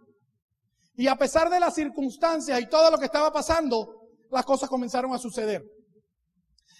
Y 0.96 1.06
a 1.06 1.16
pesar 1.16 1.48
de 1.48 1.60
las 1.60 1.74
circunstancias 1.74 2.60
y 2.60 2.68
todo 2.68 2.90
lo 2.90 2.98
que 2.98 3.06
estaba 3.06 3.32
pasando, 3.32 4.08
las 4.30 4.44
cosas 4.44 4.68
comenzaron 4.68 5.14
a 5.14 5.18
suceder. 5.18 5.62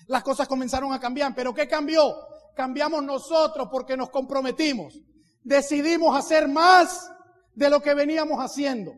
Las 0.08 0.22
cosas 0.22 0.48
comenzaron 0.48 0.92
a 0.92 1.00
cambiar. 1.00 1.34
¿Pero 1.34 1.54
qué 1.54 1.68
cambió? 1.68 2.12
Cambiamos 2.54 3.02
nosotros 3.02 3.68
porque 3.70 3.96
nos 3.96 4.10
comprometimos. 4.10 5.00
Decidimos 5.42 6.16
hacer 6.16 6.48
más 6.48 7.10
de 7.54 7.70
lo 7.70 7.80
que 7.80 7.94
veníamos 7.94 8.38
haciendo. 8.38 8.94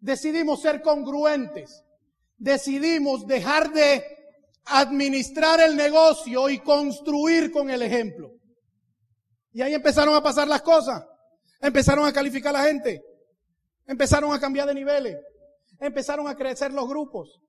Decidimos 0.00 0.62
ser 0.62 0.82
congruentes. 0.82 1.84
Decidimos 2.36 3.26
dejar 3.26 3.72
de 3.72 4.04
administrar 4.66 5.60
el 5.60 5.76
negocio 5.76 6.48
y 6.48 6.58
construir 6.60 7.50
con 7.50 7.70
el 7.70 7.82
ejemplo. 7.82 8.32
Y 9.52 9.62
ahí 9.62 9.74
empezaron 9.74 10.14
a 10.14 10.22
pasar 10.22 10.46
las 10.46 10.62
cosas. 10.62 11.04
Empezaron 11.60 12.06
a 12.06 12.12
calificar 12.12 12.54
a 12.54 12.60
la 12.60 12.68
gente. 12.68 13.02
Empezaron 13.86 14.32
a 14.32 14.38
cambiar 14.38 14.68
de 14.68 14.74
niveles. 14.74 15.18
Empezaron 15.80 16.28
a 16.28 16.36
crecer 16.36 16.72
los 16.72 16.88
grupos. 16.88 17.40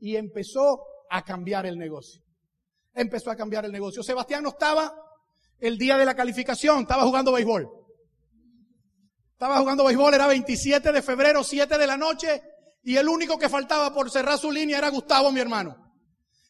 Y 0.00 0.16
empezó 0.16 0.84
a 1.10 1.24
cambiar 1.24 1.66
el 1.66 1.78
negocio 1.78 2.23
empezó 2.94 3.30
a 3.30 3.36
cambiar 3.36 3.64
el 3.64 3.72
negocio. 3.72 4.02
Sebastián 4.02 4.42
no 4.42 4.50
estaba 4.50 4.94
el 5.58 5.76
día 5.76 5.96
de 5.96 6.04
la 6.04 6.14
calificación, 6.14 6.82
estaba 6.82 7.02
jugando 7.02 7.32
béisbol. 7.32 7.68
Estaba 9.32 9.58
jugando 9.58 9.84
béisbol, 9.84 10.14
era 10.14 10.26
27 10.26 10.92
de 10.92 11.02
febrero, 11.02 11.42
7 11.42 11.76
de 11.76 11.86
la 11.86 11.96
noche, 11.96 12.42
y 12.82 12.96
el 12.96 13.08
único 13.08 13.38
que 13.38 13.48
faltaba 13.48 13.92
por 13.92 14.10
cerrar 14.10 14.38
su 14.38 14.50
línea 14.50 14.78
era 14.78 14.88
Gustavo, 14.90 15.32
mi 15.32 15.40
hermano. 15.40 15.76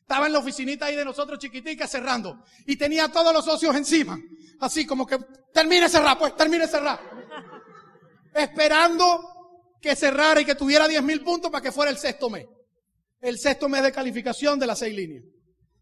Estaba 0.01 0.27
en 0.27 0.35
la 0.35 0.39
oficinita 0.39 0.87
ahí 0.87 0.97
de 0.97 1.05
nosotros 1.05 1.39
chiquitica 1.39 1.87
cerrando. 1.87 2.45
Y 2.67 2.77
tenía 2.77 3.09
todos 3.09 3.33
los 3.33 3.45
socios 3.45 3.75
encima. 3.75 4.19
Así 4.61 4.87
como 4.87 5.07
que, 5.07 5.19
termine 5.53 5.89
cerrar, 5.89 6.19
pues, 6.19 6.37
termine 6.37 6.69
cerrar. 6.69 7.01
Esperando 8.35 9.77
que 9.81 9.97
cerrara 9.97 10.41
y 10.41 10.45
que 10.45 10.55
tuviera 10.55 10.87
10 10.87 11.03
mil 11.03 11.23
puntos 11.23 11.51
para 11.51 11.63
que 11.63 11.73
fuera 11.73 11.91
el 11.91 11.97
sexto 11.97 12.29
mes. 12.29 12.47
El 13.21 13.39
sexto 13.39 13.69
mes 13.69 13.83
de 13.83 13.93
calificación 13.93 14.59
de 14.59 14.67
las 14.67 14.79
seis 14.81 14.95
líneas 14.95 15.25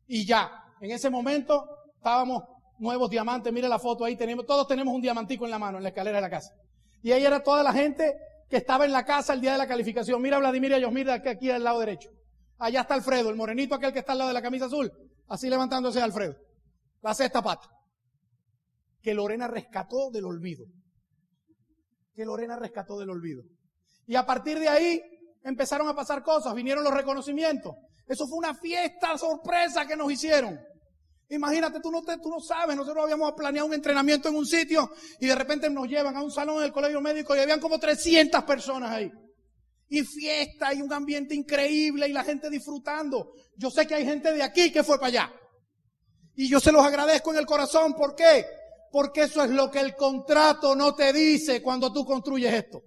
y 0.07 0.27
ya. 0.27 0.51
En 0.81 0.91
ese 0.91 1.11
momento 1.11 1.69
estábamos 1.97 2.43
nuevos 2.79 3.09
diamantes, 3.09 3.53
mire 3.53 3.69
la 3.69 3.79
foto 3.79 4.05
ahí, 4.05 4.17
tenemos, 4.17 4.45
todos 4.45 4.67
tenemos 4.67 4.93
un 4.95 5.01
diamantico 5.01 5.45
en 5.45 5.53
la 5.53 5.59
mano, 5.59 5.79
en 5.79 5.85
la 5.85 5.91
escalera 5.91 6.19
de 6.19 6.23
la 6.23 6.31
casa. 6.31 6.53
Y 7.03 7.13
ahí 7.13 7.25
era 7.25 7.43
toda 7.43 7.63
la 7.63 7.73
gente 7.73 8.15
que 8.49 8.57
estaba 8.57 8.85
en 8.85 8.93
la 8.93 9.05
casa 9.05 9.33
el 9.33 9.41
día 9.41 9.53
de 9.53 9.59
la 9.59 9.67
calificación. 9.67 10.21
Mira 10.21 10.39
Vladimir 10.39 10.73
y 10.73 10.91
mira 10.91 11.15
aquí, 11.15 11.29
aquí 11.29 11.51
al 11.51 11.65
lado 11.65 11.81
derecho. 11.81 12.11
Allá 12.59 12.83
está 12.83 12.95
Alfredo, 12.95 13.31
el 13.31 13.37
morenito 13.37 13.75
aquel 13.75 13.93
que 13.93 14.01
está 14.01 14.13
al 14.13 14.19
lado 14.19 14.29
de 14.29 14.35
la 14.35 14.43
camisa 14.43 14.67
azul, 14.67 14.93
así 15.29 15.49
levantándose 15.49 16.01
Alfredo. 16.01 16.37
La 17.01 17.15
sexta 17.15 17.43
pata. 17.43 17.69
Que 19.01 19.15
Lorena 19.15 19.49
rescató 19.49 20.11
del 20.11 20.25
olvido. 20.25 20.65
Que 22.15 22.25
Lorena 22.25 22.57
rescató 22.57 22.99
del 22.99 23.11
olvido. 23.11 23.43
Y 24.07 24.15
a 24.15 24.27
partir 24.27 24.59
de 24.59 24.69
ahí 24.69 25.03
empezaron 25.43 25.89
a 25.89 25.95
pasar 25.95 26.23
cosas, 26.23 26.55
vinieron 26.55 26.85
los 26.85 26.95
reconocimientos. 26.95 27.75
Eso 28.07 28.27
fue 28.27 28.39
una 28.39 28.55
fiesta 28.55 29.17
sorpresa 29.17 29.87
que 29.87 29.97
nos 29.97 30.13
hicieron. 30.13 30.59
Imagínate, 31.33 31.81
tú 31.81 31.91
no, 31.91 32.03
te, 32.03 32.19
tú 32.19 32.29
no 32.29 32.41
sabes, 32.41 32.77
nosotros 32.77 33.05
habíamos 33.05 33.33
planeado 33.33 33.67
un 33.67 33.73
entrenamiento 33.73 34.29
en 34.29 34.37
un 34.37 34.45
sitio 34.45 34.91
y 35.19 35.27
de 35.27 35.35
repente 35.35 35.71
nos 35.71 35.89
llevan 35.89 36.15
a 36.15 36.23
un 36.23 36.31
salón 36.31 36.61
del 36.61 36.73
colegio 36.73 37.01
médico 37.01 37.35
y 37.35 37.39
habían 37.39 37.59
como 37.59 37.79
300 37.79 38.45
personas 38.45 38.91
ahí. 38.91 39.11
Y 39.89 40.03
fiesta 40.03 40.75
y 40.75 40.83
un 40.83 40.93
ambiente 40.93 41.35
increíble 41.35 42.07
y 42.07 42.13
la 42.13 42.23
gente 42.23 42.51
disfrutando. 42.51 43.33
Yo 43.57 43.71
sé 43.71 43.87
que 43.87 43.95
hay 43.95 44.05
gente 44.05 44.31
de 44.31 44.43
aquí 44.43 44.71
que 44.71 44.85
fue 44.85 44.97
para 44.97 45.07
allá. 45.09 45.33
Y 46.35 46.49
yo 46.49 46.61
se 46.61 46.71
los 46.71 46.85
agradezco 46.85 47.33
en 47.33 47.39
el 47.39 47.47
corazón. 47.47 47.95
¿Por 47.95 48.15
qué? 48.15 48.45
Porque 48.91 49.23
eso 49.23 49.43
es 49.43 49.51
lo 49.51 49.71
que 49.71 49.81
el 49.81 49.97
contrato 49.97 50.75
no 50.75 50.95
te 50.95 51.15
dice 51.15 51.63
cuando 51.63 51.91
tú 51.91 52.05
construyes 52.05 52.53
esto. 52.53 52.83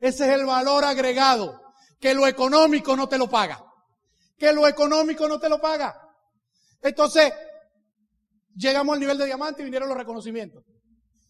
Ese 0.00 0.26
es 0.26 0.34
el 0.40 0.44
valor 0.44 0.84
agregado. 0.84 1.60
Que 2.00 2.14
lo 2.14 2.26
económico 2.26 2.96
no 2.96 3.08
te 3.08 3.18
lo 3.18 3.28
paga. 3.30 3.64
Que 4.40 4.54
lo 4.54 4.66
económico 4.66 5.28
no 5.28 5.38
te 5.38 5.50
lo 5.50 5.60
paga. 5.60 5.94
Entonces, 6.80 7.30
llegamos 8.54 8.94
al 8.94 9.00
nivel 9.00 9.18
de 9.18 9.26
diamante 9.26 9.60
y 9.60 9.66
vinieron 9.66 9.86
los 9.86 9.98
reconocimientos. 9.98 10.64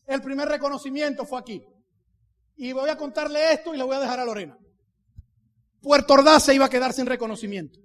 El 0.07 0.23
primer 0.23 0.49
reconocimiento 0.49 1.27
fue 1.27 1.41
aquí. 1.41 1.61
Y 2.55 2.73
voy 2.73 2.89
a 2.89 2.97
contarle 2.97 3.53
esto 3.53 3.75
y 3.75 3.79
le 3.79 3.83
voy 3.83 3.97
a 3.97 4.01
dejar 4.01 4.21
a 4.21 4.25
Lorena. 4.25 4.57
Puerto 5.83 6.15
Ordaz 6.15 6.45
se 6.45 6.55
iba 6.55 6.67
a 6.67 6.71
quedar 6.71 6.93
sin 6.93 7.07
reconocimiento. 7.07 7.81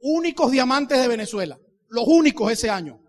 Únicos 0.00 0.52
diamantes 0.52 1.00
de 1.00 1.08
Venezuela. 1.08 1.58
Los 1.88 2.04
únicos 2.06 2.52
ese 2.52 2.70
año. 2.70 3.00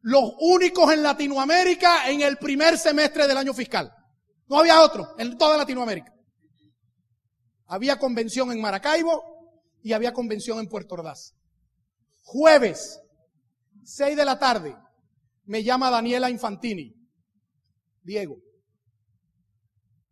Los 0.00 0.32
únicos 0.40 0.90
en 0.94 1.02
Latinoamérica 1.02 2.08
en 2.08 2.22
el 2.22 2.38
primer 2.38 2.78
semestre 2.78 3.26
del 3.26 3.36
año 3.36 3.52
fiscal. 3.52 3.92
No 4.46 4.60
había 4.60 4.80
otro 4.80 5.14
en 5.18 5.36
toda 5.36 5.58
Latinoamérica. 5.58 6.10
Había 7.66 7.98
convención 7.98 8.50
en 8.50 8.62
Maracaibo 8.62 9.37
y 9.82 9.92
había 9.92 10.12
convención 10.12 10.58
en 10.58 10.68
Puerto 10.68 10.94
Ordaz. 10.94 11.34
Jueves, 12.22 13.00
6 13.84 14.16
de 14.16 14.24
la 14.24 14.38
tarde, 14.38 14.76
me 15.44 15.62
llama 15.62 15.90
Daniela 15.90 16.30
Infantini. 16.30 16.94
Diego, 18.02 18.38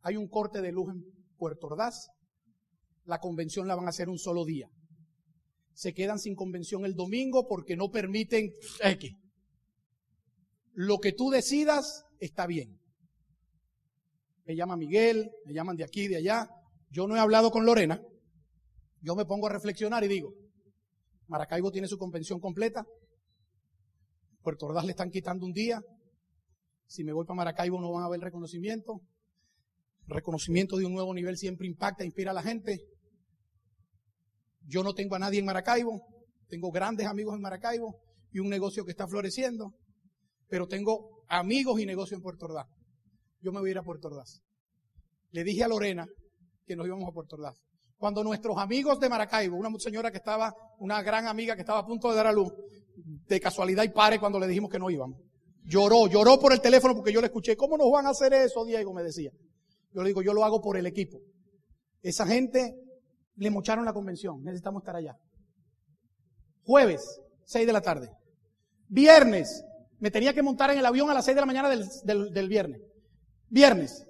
hay 0.02 0.16
un 0.16 0.28
corte 0.28 0.62
de 0.62 0.72
luz 0.72 0.90
en 0.90 1.04
Puerto 1.36 1.66
Ordaz. 1.66 2.08
La 3.04 3.20
convención 3.20 3.68
la 3.68 3.74
van 3.74 3.86
a 3.86 3.90
hacer 3.90 4.08
un 4.08 4.18
solo 4.18 4.44
día. 4.44 4.70
Se 5.74 5.92
quedan 5.92 6.18
sin 6.18 6.34
convención 6.34 6.84
el 6.84 6.94
domingo 6.94 7.46
porque 7.46 7.76
no 7.76 7.90
permiten 7.90 8.50
X. 8.82 9.12
Lo 10.72 10.98
que 10.98 11.12
tú 11.12 11.30
decidas 11.30 12.04
está 12.18 12.46
bien. 12.46 12.80
Me 14.46 14.56
llama 14.56 14.76
Miguel, 14.76 15.30
me 15.44 15.52
llaman 15.52 15.76
de 15.76 15.84
aquí, 15.84 16.08
de 16.08 16.16
allá. 16.16 16.48
Yo 16.90 17.06
no 17.06 17.16
he 17.16 17.18
hablado 17.18 17.50
con 17.50 17.66
Lorena. 17.66 18.00
Yo 19.06 19.14
me 19.14 19.24
pongo 19.24 19.46
a 19.46 19.50
reflexionar 19.50 20.02
y 20.02 20.08
digo, 20.08 20.34
Maracaibo 21.28 21.70
tiene 21.70 21.86
su 21.86 21.96
convención 21.96 22.40
completa. 22.40 22.84
Puerto 24.42 24.66
Ordaz 24.66 24.84
le 24.84 24.90
están 24.90 25.10
quitando 25.10 25.46
un 25.46 25.52
día. 25.52 25.80
Si 26.86 27.04
me 27.04 27.12
voy 27.12 27.24
para 27.24 27.36
Maracaibo 27.36 27.80
no 27.80 27.92
van 27.92 28.02
a 28.02 28.08
ver 28.08 28.20
reconocimiento. 28.20 29.00
reconocimiento 30.08 30.76
de 30.76 30.86
un 30.86 30.94
nuevo 30.94 31.14
nivel 31.14 31.36
siempre 31.36 31.66
impacta, 31.66 32.04
inspira 32.04 32.32
a 32.32 32.34
la 32.34 32.42
gente. 32.42 32.80
Yo 34.62 34.82
no 34.82 34.92
tengo 34.94 35.14
a 35.14 35.20
nadie 35.20 35.38
en 35.38 35.46
Maracaibo. 35.46 36.02
Tengo 36.48 36.72
grandes 36.72 37.06
amigos 37.06 37.36
en 37.36 37.42
Maracaibo 37.42 38.00
y 38.32 38.40
un 38.40 38.48
negocio 38.48 38.84
que 38.84 38.90
está 38.90 39.06
floreciendo 39.06 39.72
pero 40.48 40.66
tengo 40.66 41.24
amigos 41.28 41.80
y 41.80 41.86
negocios 41.86 42.18
en 42.18 42.22
Puerto 42.22 42.46
Ordaz. 42.46 42.66
Yo 43.40 43.52
me 43.52 43.60
voy 43.60 43.70
a 43.70 43.72
ir 43.72 43.78
a 43.78 43.82
Puerto 43.82 44.08
Ordaz. 44.08 44.42
Le 45.30 45.44
dije 45.44 45.64
a 45.64 45.68
Lorena 45.68 46.06
que 46.66 46.76
nos 46.76 46.86
íbamos 46.86 47.08
a 47.08 47.12
Puerto 47.12 47.36
Ordaz. 47.36 47.56
Cuando 47.98 48.22
nuestros 48.22 48.58
amigos 48.58 49.00
de 49.00 49.08
Maracaibo, 49.08 49.56
una 49.56 49.70
señora 49.78 50.10
que 50.10 50.18
estaba, 50.18 50.54
una 50.78 51.02
gran 51.02 51.26
amiga 51.26 51.54
que 51.54 51.62
estaba 51.62 51.80
a 51.80 51.86
punto 51.86 52.10
de 52.10 52.16
dar 52.16 52.26
a 52.26 52.32
luz, 52.32 52.52
de 52.96 53.40
casualidad 53.40 53.84
y 53.84 53.88
pare 53.88 54.18
cuando 54.18 54.38
le 54.38 54.46
dijimos 54.46 54.70
que 54.70 54.78
no 54.78 54.90
íbamos. 54.90 55.20
Lloró, 55.64 56.06
lloró 56.06 56.38
por 56.38 56.52
el 56.52 56.60
teléfono 56.60 56.94
porque 56.94 57.12
yo 57.12 57.20
le 57.20 57.26
escuché. 57.26 57.56
¿Cómo 57.56 57.76
nos 57.76 57.90
van 57.90 58.06
a 58.06 58.10
hacer 58.10 58.32
eso, 58.34 58.64
Diego? 58.64 58.92
Me 58.92 59.02
decía. 59.02 59.32
Yo 59.92 60.02
le 60.02 60.08
digo, 60.08 60.22
yo 60.22 60.32
lo 60.32 60.44
hago 60.44 60.60
por 60.60 60.76
el 60.76 60.86
equipo. 60.86 61.18
Esa 62.02 62.26
gente 62.26 62.76
le 63.36 63.50
mocharon 63.50 63.84
la 63.84 63.92
convención. 63.92 64.42
Necesitamos 64.44 64.82
estar 64.82 64.94
allá. 64.94 65.16
Jueves, 66.64 67.20
6 67.44 67.66
de 67.66 67.72
la 67.72 67.80
tarde. 67.80 68.10
Viernes, 68.88 69.64
me 69.98 70.10
tenía 70.10 70.34
que 70.34 70.42
montar 70.42 70.70
en 70.70 70.78
el 70.78 70.86
avión 70.86 71.10
a 71.10 71.14
las 71.14 71.24
6 71.24 71.34
de 71.34 71.40
la 71.40 71.46
mañana 71.46 71.68
del, 71.68 72.48
viernes. 72.48 72.80
Viernes, 73.48 74.06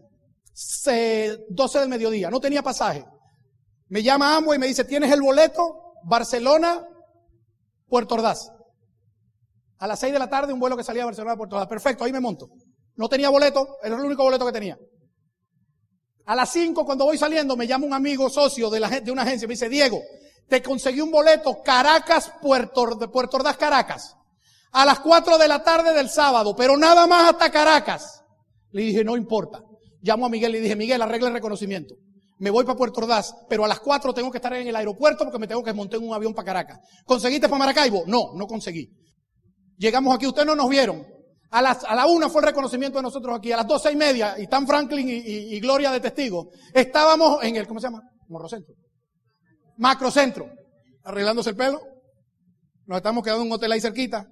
12 1.49 1.79
del 1.79 1.89
mediodía, 1.89 2.31
no 2.31 2.41
tenía 2.41 2.63
pasaje. 2.63 3.05
Me 3.89 4.03
llama 4.03 4.37
Ambo 4.37 4.55
y 4.55 4.59
me 4.59 4.67
dice, 4.67 4.85
¿tienes 4.85 5.13
el 5.13 5.23
boleto? 5.23 5.95
Barcelona, 6.05 6.87
Puerto 7.89 8.15
Ordaz. 8.17 8.53
A 9.79 9.87
las 9.87 10.01
6 10.01 10.13
de 10.13 10.19
la 10.19 10.29
tarde 10.29 10.53
un 10.53 10.61
vuelo 10.61 10.77
que 10.77 10.85
salía 10.85 11.03
de 11.03 11.07
Barcelona 11.07 11.37
Puerto 11.37 11.57
Ordaz. 11.57 11.69
Perfecto, 11.69 12.05
ahí 12.05 12.13
me 12.13 12.21
monto. 12.21 12.49
No 12.97 13.09
tenía 13.09 13.29
boleto, 13.29 13.77
era 13.83 13.97
el 13.97 14.05
único 14.05 14.23
boleto 14.23 14.47
que 14.47 14.53
tenía. 14.53 14.79
A 16.25 16.35
las 16.35 16.51
5 16.51 16.85
cuando 16.85 17.05
voy 17.05 17.19
saliendo 17.19 17.57
me 17.57 17.67
llama 17.67 17.87
un 17.87 17.93
amigo 17.93 18.29
socio 18.29 18.71
de, 18.71 18.81
la, 18.81 18.89
de 18.89 19.13
una 19.13 19.23
agencia 19.23 19.47
me 19.47 19.55
dice, 19.55 19.69
Diego, 19.69 20.01
te 20.49 20.63
conseguí 20.63 21.01
un 21.01 21.11
boleto 21.11 21.63
Caracas, 21.63 22.33
Puerto, 22.41 22.99
Puerto 23.11 23.37
Ordaz, 23.37 23.57
Caracas 23.57 24.17
a 24.77 24.85
las 24.85 25.01
4 25.01 25.39
de 25.39 25.49
la 25.49 25.63
tarde 25.63 25.95
del 25.95 26.11
sábado, 26.11 26.55
pero 26.55 26.77
nada 26.77 27.07
más 27.07 27.31
hasta 27.31 27.51
Caracas. 27.51 28.23
Le 28.73 28.83
dije, 28.83 29.05
no 29.05 29.17
importa. 29.17 29.65
Llamo 30.03 30.27
a 30.27 30.29
Miguel 30.29 30.51
y 30.51 30.53
le 30.59 30.61
dije, 30.61 30.77
Miguel, 30.77 31.01
arregla 31.01 31.29
el 31.29 31.35
reconocimiento. 31.35 31.97
Me 32.39 32.51
voy 32.51 32.65
para 32.65 32.77
Puerto 32.77 33.01
Ordaz, 33.01 33.35
pero 33.49 33.65
a 33.65 33.69
las 33.69 33.81
4 33.81 34.13
tengo 34.13 34.31
que 34.31 34.39
estar 34.39 34.53
en 34.53 34.69
el 34.69 34.77
aeropuerto 34.77 35.25
porque 35.25 35.39
me 35.39 35.47
tengo 35.47 35.63
que 35.63 35.73
montar 35.73 36.01
en 36.01 36.09
un 36.09 36.15
avión 36.15 36.35
para 36.35 36.47
Caracas. 36.47 36.81
¿Conseguiste 37.05 37.49
para 37.49 37.59
Maracaibo? 37.59 38.05
No, 38.07 38.35
no 38.35 38.47
conseguí. 38.47 38.91
Llegamos 39.79 40.15
aquí, 40.15 40.27
ustedes 40.27 40.47
no 40.47 40.55
nos 40.55 40.69
vieron. 40.69 41.07
A, 41.51 41.63
las, 41.63 41.85
a 41.85 41.95
la 41.95 42.07
una 42.07 42.29
fue 42.29 42.43
el 42.43 42.49
reconocimiento 42.49 42.99
de 42.99 43.03
nosotros 43.03 43.39
aquí. 43.39 43.53
A 43.53 43.57
las 43.57 43.67
doce 43.67 43.91
y 43.91 43.97
media, 43.97 44.35
y 44.39 44.43
están 44.43 44.67
Franklin 44.67 45.09
y, 45.09 45.59
Gloria 45.61 45.91
de 45.91 46.01
testigo. 46.01 46.51
Estábamos 46.75 47.43
en 47.43 47.57
el, 47.57 47.67
¿cómo 47.67 47.81
se 47.81 47.87
llama? 47.87 48.03
Morrocentro. 48.29 48.75
Macrocentro. 49.79 50.51
Arreglándose 51.05 51.51
el 51.51 51.57
pelo. 51.57 51.81
Nos 52.87 52.99
estamos 52.99 53.25
quedando 53.25 53.43
en 53.43 53.49
un 53.49 53.55
hotel 53.55 53.73
ahí 53.73 53.81
cerquita. 53.81 54.27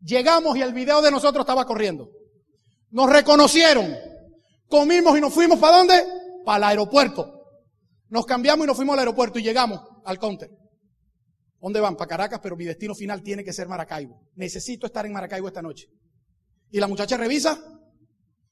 Llegamos 0.00 0.56
y 0.56 0.62
el 0.62 0.72
video 0.72 1.02
de 1.02 1.10
nosotros 1.10 1.42
estaba 1.42 1.64
corriendo. 1.64 2.08
Nos 2.90 3.08
reconocieron. 3.10 3.94
Comimos 4.68 5.16
y 5.16 5.20
nos 5.20 5.32
fuimos 5.32 5.58
para 5.58 5.78
dónde? 5.78 6.17
Para 6.48 6.56
el 6.56 6.64
aeropuerto. 6.78 7.42
Nos 8.08 8.24
cambiamos 8.24 8.64
y 8.64 8.68
nos 8.68 8.74
fuimos 8.74 8.94
al 8.94 9.00
aeropuerto 9.00 9.38
y 9.38 9.42
llegamos 9.42 9.82
al 10.06 10.18
counter. 10.18 10.48
¿Dónde 11.60 11.78
van? 11.78 11.94
Para 11.94 12.08
Caracas, 12.08 12.40
pero 12.42 12.56
mi 12.56 12.64
destino 12.64 12.94
final 12.94 13.22
tiene 13.22 13.44
que 13.44 13.52
ser 13.52 13.68
Maracaibo. 13.68 14.18
Necesito 14.34 14.86
estar 14.86 15.04
en 15.04 15.12
Maracaibo 15.12 15.48
esta 15.48 15.60
noche. 15.60 15.88
Y 16.70 16.80
la 16.80 16.86
muchacha 16.86 17.18
revisa, 17.18 17.62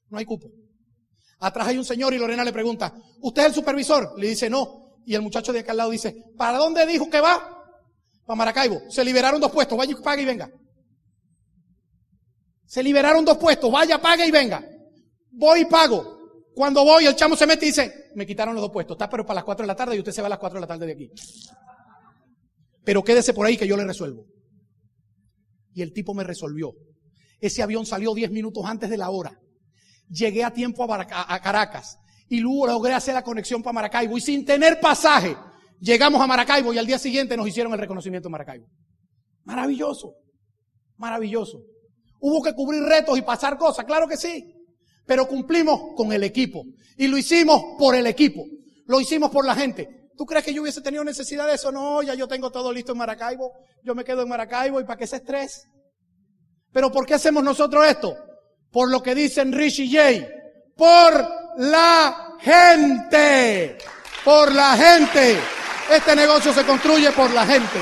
no 0.09 0.17
hay 0.19 0.25
cupo. 0.25 0.47
Atrás 1.39 1.69
hay 1.69 1.79
un 1.79 1.85
señor 1.85 2.13
y 2.13 2.19
Lorena 2.19 2.43
le 2.43 2.53
pregunta, 2.53 2.93
¿usted 3.19 3.41
es 3.41 3.47
el 3.47 3.53
supervisor? 3.55 4.13
Le 4.19 4.27
dice, 4.27 4.47
no. 4.47 4.99
Y 5.03 5.15
el 5.15 5.23
muchacho 5.23 5.51
de 5.51 5.61
acá 5.61 5.71
al 5.71 5.77
lado 5.77 5.89
dice, 5.89 6.23
¿para 6.37 6.59
dónde 6.59 6.85
dijo 6.85 7.09
que 7.09 7.19
va? 7.19 7.65
Para 8.27 8.37
Maracaibo. 8.37 8.79
Se 8.91 9.03
liberaron 9.03 9.41
dos 9.41 9.51
puestos, 9.51 9.75
vaya 9.75 9.97
pague 10.03 10.21
y 10.21 10.25
venga. 10.25 10.51
Se 12.67 12.83
liberaron 12.83 13.25
dos 13.25 13.39
puestos, 13.39 13.71
vaya, 13.71 13.99
pague 13.99 14.27
y 14.27 14.29
venga. 14.29 14.63
Voy 15.31 15.61
y 15.61 15.65
pago. 15.65 16.16
Cuando 16.57 16.83
voy, 16.83 17.05
el 17.05 17.15
chamo 17.15 17.35
se 17.35 17.45
mete 17.45 17.65
y 17.65 17.67
dice, 17.67 18.09
me 18.15 18.25
quitaron 18.25 18.55
los 18.55 18.63
dos 18.63 18.71
puestos, 18.71 18.95
está 18.95 19.07
pero 19.07 19.23
para 19.23 19.35
las 19.35 19.43
cuatro 19.43 19.61
de 19.61 19.67
la 19.67 19.75
tarde 19.75 19.95
y 19.95 19.99
usted 19.99 20.11
se 20.11 20.21
va 20.21 20.25
a 20.25 20.29
las 20.31 20.39
cuatro 20.39 20.57
de 20.57 20.61
la 20.61 20.67
tarde 20.67 20.87
de 20.87 20.93
aquí. 20.93 21.11
Pero 22.83 23.03
quédese 23.03 23.31
por 23.31 23.45
ahí 23.45 23.55
que 23.55 23.67
yo 23.67 23.77
le 23.77 23.83
resuelvo. 23.83 24.25
Y 25.75 25.83
el 25.83 25.93
tipo 25.93 26.15
me 26.15 26.23
resolvió. 26.23 26.73
Ese 27.39 27.61
avión 27.61 27.85
salió 27.85 28.11
diez 28.15 28.31
minutos 28.31 28.65
antes 28.65 28.89
de 28.89 28.97
la 28.97 29.11
hora. 29.11 29.39
Llegué 30.09 30.43
a 30.43 30.51
tiempo 30.51 30.91
a, 30.91 31.05
Caracas 31.41 31.99
y 32.27 32.39
luego 32.39 32.65
logré 32.65 32.95
hacer 32.95 33.13
la 33.13 33.23
conexión 33.23 33.61
para 33.61 33.73
Maracaibo 33.73 34.17
y 34.17 34.21
sin 34.21 34.43
tener 34.43 34.79
pasaje 34.79 35.37
llegamos 35.79 36.19
a 36.19 36.25
Maracaibo 36.25 36.73
y 36.73 36.79
al 36.79 36.87
día 36.87 36.97
siguiente 36.97 37.37
nos 37.37 37.47
hicieron 37.47 37.71
el 37.73 37.79
reconocimiento 37.79 38.29
de 38.29 38.31
Maracaibo. 38.31 38.65
Maravilloso, 39.43 40.15
maravilloso. 40.95 41.61
Hubo 42.19 42.41
que 42.41 42.55
cubrir 42.55 42.81
retos 42.81 43.15
y 43.15 43.21
pasar 43.21 43.59
cosas, 43.59 43.85
claro 43.85 44.07
que 44.07 44.17
sí. 44.17 44.56
Pero 45.07 45.27
cumplimos 45.27 45.95
con 45.95 46.11
el 46.11 46.23
equipo. 46.23 46.63
Y 46.97 47.07
lo 47.07 47.17
hicimos 47.17 47.77
por 47.79 47.95
el 47.95 48.05
equipo. 48.05 48.45
Lo 48.85 49.01
hicimos 49.01 49.31
por 49.31 49.45
la 49.45 49.55
gente. 49.55 50.09
¿Tú 50.17 50.25
crees 50.25 50.43
que 50.43 50.53
yo 50.53 50.61
hubiese 50.61 50.81
tenido 50.81 51.03
necesidad 51.03 51.47
de 51.47 51.53
eso? 51.55 51.71
No, 51.71 52.03
ya 52.03 52.13
yo 52.13 52.27
tengo 52.27 52.51
todo 52.51 52.73
listo 52.73 52.91
en 52.91 52.97
Maracaibo. 52.97 53.53
Yo 53.83 53.95
me 53.95 54.03
quedo 54.03 54.23
en 54.23 54.29
Maracaibo 54.29 54.79
y 54.79 54.83
para 54.83 54.97
qué 54.97 55.05
ese 55.05 55.17
estrés. 55.17 55.65
Pero 56.73 56.91
¿por 56.91 57.05
qué 57.05 57.13
hacemos 57.13 57.43
nosotros 57.43 57.87
esto? 57.87 58.15
Por 58.71 58.91
lo 58.91 59.01
que 59.01 59.15
dicen 59.15 59.53
Rich 59.53 59.79
y 59.79 59.91
Jay. 59.91 60.27
Por 60.75 61.27
la 61.57 62.35
gente. 62.41 63.77
Por 64.25 64.53
la 64.53 64.75
gente. 64.75 65.37
Este 65.89 66.15
negocio 66.15 66.51
se 66.51 66.65
construye 66.65 67.11
por 67.11 67.31
la 67.31 67.45
gente. 67.45 67.79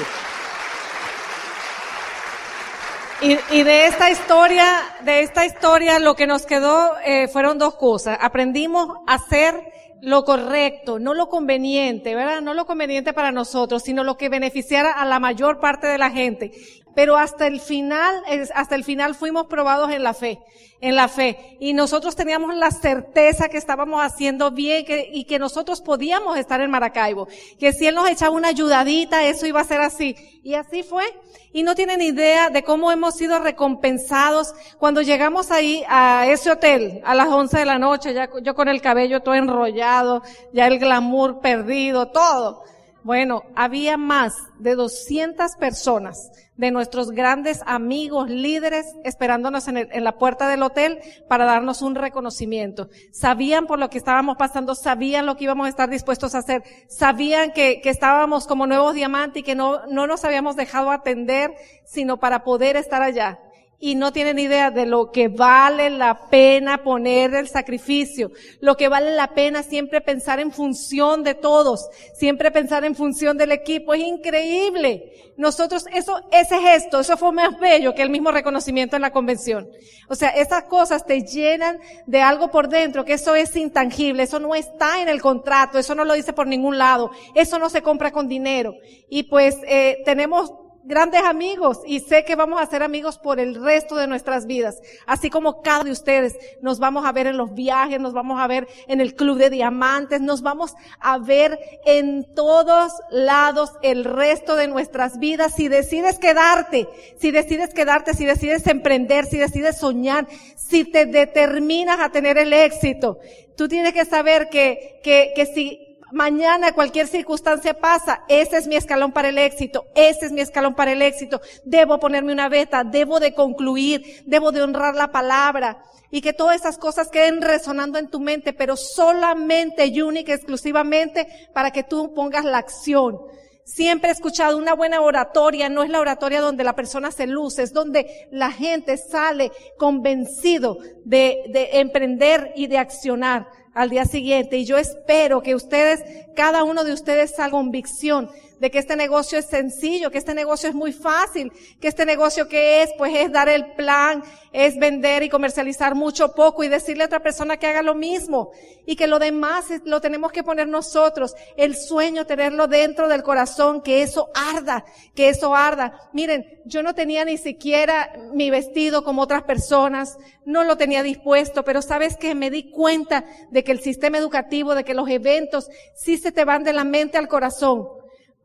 Y, 3.22 3.64
de 3.64 3.86
esta 3.88 4.12
historia, 4.12 4.66
de 5.04 5.22
esta 5.22 5.46
historia, 5.46 6.00
lo 6.00 6.16
que 6.16 6.28
nos 6.28 6.46
quedó 6.46 6.94
eh, 7.06 7.28
fueron 7.30 7.58
dos 7.58 7.76
cosas. 7.76 8.18
Aprendimos 8.22 8.90
a 9.08 9.18
ser 9.20 9.56
lo 10.02 10.26
correcto, 10.26 11.00
no 11.00 11.14
lo 11.14 11.30
conveniente, 11.30 12.14
¿verdad? 12.14 12.42
No 12.42 12.54
lo 12.54 12.66
conveniente 12.66 13.14
para 13.14 13.32
nosotros, 13.32 13.84
sino 13.84 14.04
lo 14.04 14.18
que 14.18 14.30
beneficiara 14.30 14.92
a 14.92 15.06
la 15.06 15.20
mayor 15.20 15.60
parte 15.60 15.88
de 15.88 15.98
la 15.98 16.12
gente. 16.12 16.52
Pero 16.96 17.18
hasta 17.18 17.46
el 17.48 17.60
final, 17.60 18.24
hasta 18.54 18.76
el 18.76 18.84
final 18.84 19.16
fuimos 19.16 19.48
probados 19.48 19.92
en 19.92 20.04
la 20.04 20.14
fe, 20.14 20.40
en 20.82 20.96
la 20.96 21.08
fe. 21.08 21.58
Y 21.60 21.74
nosotros 21.74 22.16
teníamos 22.16 22.56
la 22.56 22.72
certeza 22.72 23.50
que 23.50 23.58
estábamos 23.58 24.02
haciendo 24.02 24.52
bien 24.52 24.86
y 25.12 25.26
que 25.26 25.38
nosotros 25.38 25.82
podíamos 25.82 26.38
estar 26.38 26.62
en 26.62 26.72
Maracaibo. 26.72 27.28
Que 27.60 27.74
si 27.74 27.86
Él 27.86 27.96
nos 27.96 28.10
echaba 28.10 28.36
una 28.36 28.48
ayudadita, 28.48 29.24
eso 29.26 29.46
iba 29.46 29.60
a 29.60 29.66
ser 29.66 29.82
así. 29.82 30.16
Y 30.44 30.54
así 30.54 30.84
fue. 30.84 31.04
Y 31.52 31.64
no 31.64 31.76
tienen 31.76 32.02
idea 32.02 32.50
de 32.50 32.64
cómo 32.64 32.92
hemos 32.92 33.16
sido 33.16 33.40
recompensados 33.40 34.54
cuando 34.78 35.02
llegamos 35.02 35.52
ahí 35.52 35.84
a 35.88 36.28
ese 36.28 36.52
hotel 36.52 37.02
a 37.06 37.16
las 37.16 37.28
11 37.28 37.60
de 37.60 37.66
la 37.66 37.80
noche, 37.80 38.14
ya 38.14 38.30
yo 38.42 38.56
con 38.56 38.68
el 38.68 38.82
cabello 38.82 39.22
todo 39.22 39.36
enrollado, 39.36 40.22
ya 40.54 40.68
el 40.68 40.80
glamour 40.80 41.40
perdido, 41.40 42.08
todo. 42.08 42.64
Bueno, 43.06 43.44
había 43.54 43.98
más 43.98 44.34
de 44.58 44.74
200 44.74 45.58
personas 45.58 46.32
de 46.58 46.72
nuestros 46.72 47.12
grandes 47.12 47.62
amigos, 47.68 48.32
líderes, 48.32 48.88
esperándonos 49.04 49.68
en, 49.68 49.78
en, 49.78 50.04
la 50.04 50.18
puerta 50.18 50.48
del 50.48 50.64
hotel 50.64 50.98
para 51.30 51.46
darnos 51.46 51.84
un 51.84 51.94
reconocimiento. 51.94 52.90
Sabían 53.12 53.68
por 53.68 53.78
lo 53.78 53.92
que 53.92 54.00
estábamos 54.00 54.38
pasando, 54.38 54.74
sabían 54.74 55.28
lo 55.28 55.38
que 55.38 55.44
íbamos 55.44 55.68
a 55.68 55.70
estar 55.70 55.88
dispuestos 55.88 56.34
a 56.34 56.40
hacer, 56.40 56.64
sabían 56.90 57.52
que, 57.52 57.80
que 57.80 57.92
estábamos 57.92 58.48
como 58.48 58.66
nuevos 58.66 58.96
diamantes 58.96 59.42
y 59.42 59.44
que 59.44 59.54
no, 59.54 59.86
no 59.86 60.08
nos 60.08 60.26
habíamos 60.26 60.56
dejado 60.56 60.90
atender, 60.90 61.54
sino 61.86 62.18
para 62.18 62.44
poder 62.44 62.76
estar 62.76 63.04
allá 63.04 63.40
y 63.80 63.96
no 63.96 64.14
tienen 64.14 64.40
idea 64.40 64.72
de 64.72 64.86
lo 64.86 65.12
que 65.12 65.28
vale 65.28 65.90
la 65.90 66.30
pena 66.30 66.84
poner 66.84 67.34
el 67.34 67.48
sacrificio, 67.48 68.32
lo 68.60 68.78
que 68.78 68.88
vale 68.88 69.12
la 69.12 69.34
pena 69.34 69.64
siempre 69.64 70.02
pensar 70.02 70.40
en 70.40 70.52
función 70.52 71.24
de 71.24 71.34
todos, 71.34 71.90
siempre 72.14 72.52
pensar 72.52 72.86
en 72.86 72.96
función 72.96 73.38
del 73.38 73.52
equipo, 73.52 73.94
es 73.94 74.02
increíble. 74.02 75.12
Nosotros, 75.38 75.86
eso, 75.94 76.22
ese 76.32 76.60
gesto, 76.60 77.02
eso 77.02 77.18
fue 77.18 77.34
más 77.34 77.60
bello 77.60 77.94
que 77.94 78.02
el 78.02 78.10
mismo 78.10 78.32
reconocimiento 78.32 78.96
en 78.96 79.02
la 79.02 79.12
convención. 79.12 79.68
O 80.08 80.16
sea, 80.16 80.30
esas 80.30 80.64
cosas 80.64 81.06
te 81.06 81.24
llenan 81.24 81.80
de 82.06 82.22
algo 82.22 82.50
por 82.50 82.70
dentro, 82.70 83.04
que 83.04 83.14
eso 83.14 83.36
es 83.36 83.56
intangible, 83.56 84.24
eso 84.24 84.40
no 84.40 84.56
está 84.56 85.02
en 85.02 85.10
el 85.10 85.22
contrato, 85.22 85.78
eso 85.78 85.94
no 85.94 86.06
lo 86.06 86.14
dice 86.14 86.32
por 86.32 86.48
ningún 86.48 86.78
lado, 86.78 87.12
eso 87.34 87.60
no 87.60 87.70
se 87.70 87.82
compra 87.82 88.12
con 88.12 88.30
dinero. 88.30 88.76
Y 89.10 89.24
pues, 89.24 89.58
eh, 89.68 89.98
tenemos 90.06 90.54
grandes 90.86 91.22
amigos 91.24 91.80
y 91.86 92.00
sé 92.00 92.24
que 92.24 92.36
vamos 92.36 92.62
a 92.62 92.66
ser 92.66 92.84
amigos 92.84 93.18
por 93.18 93.40
el 93.40 93.56
resto 93.56 93.96
de 93.96 94.08
nuestras 94.08 94.46
vidas. 94.46 94.82
Así 95.06 95.30
como 95.30 95.62
cada 95.62 95.84
de 95.84 95.92
ustedes 95.92 96.38
nos 96.62 96.80
vamos 96.80 97.06
a 97.06 97.12
ver 97.12 97.28
en 97.28 97.38
los 97.38 97.54
viajes, 97.54 98.00
nos 98.00 98.14
vamos 98.14 98.40
a 98.40 98.48
ver 98.48 98.68
en 98.88 99.02
el 99.02 99.16
club 99.16 99.38
de 99.38 99.50
diamantes, 99.50 100.22
nos 100.22 100.42
vamos 100.42 100.76
a 101.00 101.18
ver 101.18 101.60
en 101.86 102.26
todos 102.34 102.94
lados 103.10 103.74
el 103.82 104.06
resto 104.06 104.56
de 104.56 104.68
nuestras 104.68 105.20
vidas. 105.20 105.54
Si 105.56 105.68
decides 105.68 106.20
quedarte, 106.20 106.88
si 107.20 107.32
decides 107.32 107.74
quedarte, 107.74 108.14
si 108.14 108.26
decides 108.26 108.66
emprender, 108.68 109.26
si 109.26 109.38
decides 109.38 109.78
soñar, 109.78 110.28
si 110.56 110.86
te 110.86 111.06
determinas 111.06 112.00
a 112.00 112.10
tener 112.10 112.38
el 112.38 112.54
éxito, 112.54 113.20
tú 113.58 113.68
tienes 113.68 113.94
que 113.94 114.06
saber 114.06 114.50
que, 114.50 115.00
que, 115.04 115.34
que 115.36 115.46
si 115.46 115.85
mañana 116.16 116.72
cualquier 116.72 117.08
circunstancia 117.08 117.74
pasa, 117.74 118.24
ese 118.30 118.56
es 118.58 118.68
mi 118.68 118.78
escalón 118.78 119.12
para 119.12 119.28
el 119.28 119.38
éxito, 119.38 119.86
ese 119.96 120.28
es 120.28 120.32
mi 120.32 120.40
escalón 120.40 120.74
para 120.74 120.94
el 120.94 121.02
éxito, 121.02 121.42
debo 121.66 122.00
ponerme 122.00 122.32
una 122.32 122.48
beta, 122.48 122.86
debo 122.86 123.20
de 123.20 123.34
concluir, 123.34 124.24
debo 124.26 124.54
de 124.54 124.62
honrar 124.62 124.96
la 124.96 125.12
palabra. 125.12 125.84
Y 126.12 126.22
que 126.22 126.32
todas 126.32 126.56
esas 126.56 126.78
cosas 126.78 127.10
queden 127.10 127.42
resonando 127.42 128.00
en 128.00 128.10
tu 128.10 128.22
mente, 128.22 128.54
pero 128.54 128.78
solamente 128.78 129.88
y 129.88 130.02
única, 130.02 130.34
exclusivamente 130.34 131.28
para 131.54 131.72
que 131.72 131.84
tú 131.84 132.14
pongas 132.14 132.46
la 132.46 132.60
acción. 132.60 133.20
Siempre 133.66 134.10
he 134.10 134.14
escuchado 134.14 134.58
una 134.58 134.74
buena 134.74 135.02
oratoria, 135.02 135.68
no 135.68 135.84
es 135.84 135.90
la 135.90 136.00
oratoria 136.00 136.40
donde 136.40 136.64
la 136.64 136.76
persona 136.76 137.12
se 137.12 137.28
luce, 137.28 137.64
es 137.64 137.74
donde 137.74 138.30
la 138.32 138.52
gente 138.52 138.96
sale 138.96 139.52
convencido 139.78 140.78
de, 141.04 141.44
de 141.50 141.80
emprender 141.80 142.54
y 142.56 142.68
de 142.68 142.78
accionar 142.78 143.48
al 143.76 143.92
día 143.92 144.06
siguiente. 144.06 144.58
Y 144.58 144.66
yo 144.66 144.80
espero 144.80 145.44
que 145.44 145.54
ustedes, 145.54 146.04
cada 146.36 146.64
uno 146.64 146.84
de 146.84 146.94
ustedes 146.94 147.36
salga 147.36 147.52
convicción 147.52 148.32
de 148.60 148.72
que 148.72 148.80
este 148.80 148.96
negocio 148.96 149.38
es 149.38 149.46
sencillo, 149.46 150.12
que 150.12 150.18
este 150.18 150.34
negocio 150.34 150.70
es 150.70 150.76
muy 150.76 150.94
fácil, 150.94 151.52
que 151.80 151.88
este 151.88 152.06
negocio 152.06 152.48
que 152.48 152.84
es, 152.84 152.90
pues 152.98 153.14
es 153.16 153.32
dar 153.32 153.50
el 153.50 153.74
plan, 153.74 154.24
es 154.54 154.78
vender 154.78 155.24
y 155.24 155.30
comercializar 155.30 155.96
mucho 155.96 156.34
poco 156.34 156.64
y 156.64 156.70
decirle 156.70 157.04
a 157.04 157.08
otra 157.08 157.22
persona 157.22 157.58
que 157.58 157.68
haga 157.68 157.82
lo 157.82 157.96
mismo 157.96 158.52
y 158.86 158.96
que 158.96 159.08
lo 159.08 159.20
demás 159.20 159.66
lo 159.84 160.00
tenemos 160.00 160.32
que 160.32 160.44
poner 160.44 160.68
nosotros, 160.68 161.36
el 161.58 161.76
sueño 161.76 162.26
tenerlo 162.26 162.68
dentro 162.68 163.08
del 163.08 163.24
corazón, 163.24 163.82
que 163.82 164.02
eso 164.02 164.30
arda, 164.34 164.86
que 165.14 165.30
eso 165.30 165.56
arda. 165.56 166.10
Miren, 166.14 166.46
yo 166.66 166.84
no 166.84 166.96
tenía 166.96 167.26
ni 167.26 167.38
siquiera 167.38 168.14
mi 168.34 168.50
vestido 168.50 169.04
como 169.04 169.24
otras 169.24 169.44
personas, 169.44 170.18
no 170.46 170.64
lo 170.64 170.78
tenía 170.78 171.04
dispuesto, 171.04 171.64
pero 171.64 171.82
sabes 171.82 172.18
que 172.18 172.36
me 172.36 172.50
di 172.50 172.72
cuenta 172.72 173.26
de 173.50 173.64
que 173.64 173.72
el 173.72 173.82
sistema 173.82 174.18
educativo, 174.18 174.76
de 174.76 174.84
que 174.84 174.94
los 174.94 175.10
eventos 175.10 175.70
sí 175.96 176.18
se 176.18 176.32
te 176.32 176.46
van 176.46 176.64
de 176.64 176.74
la 176.74 176.84
mente 176.84 177.18
al 177.18 177.28
corazón. 177.28 177.88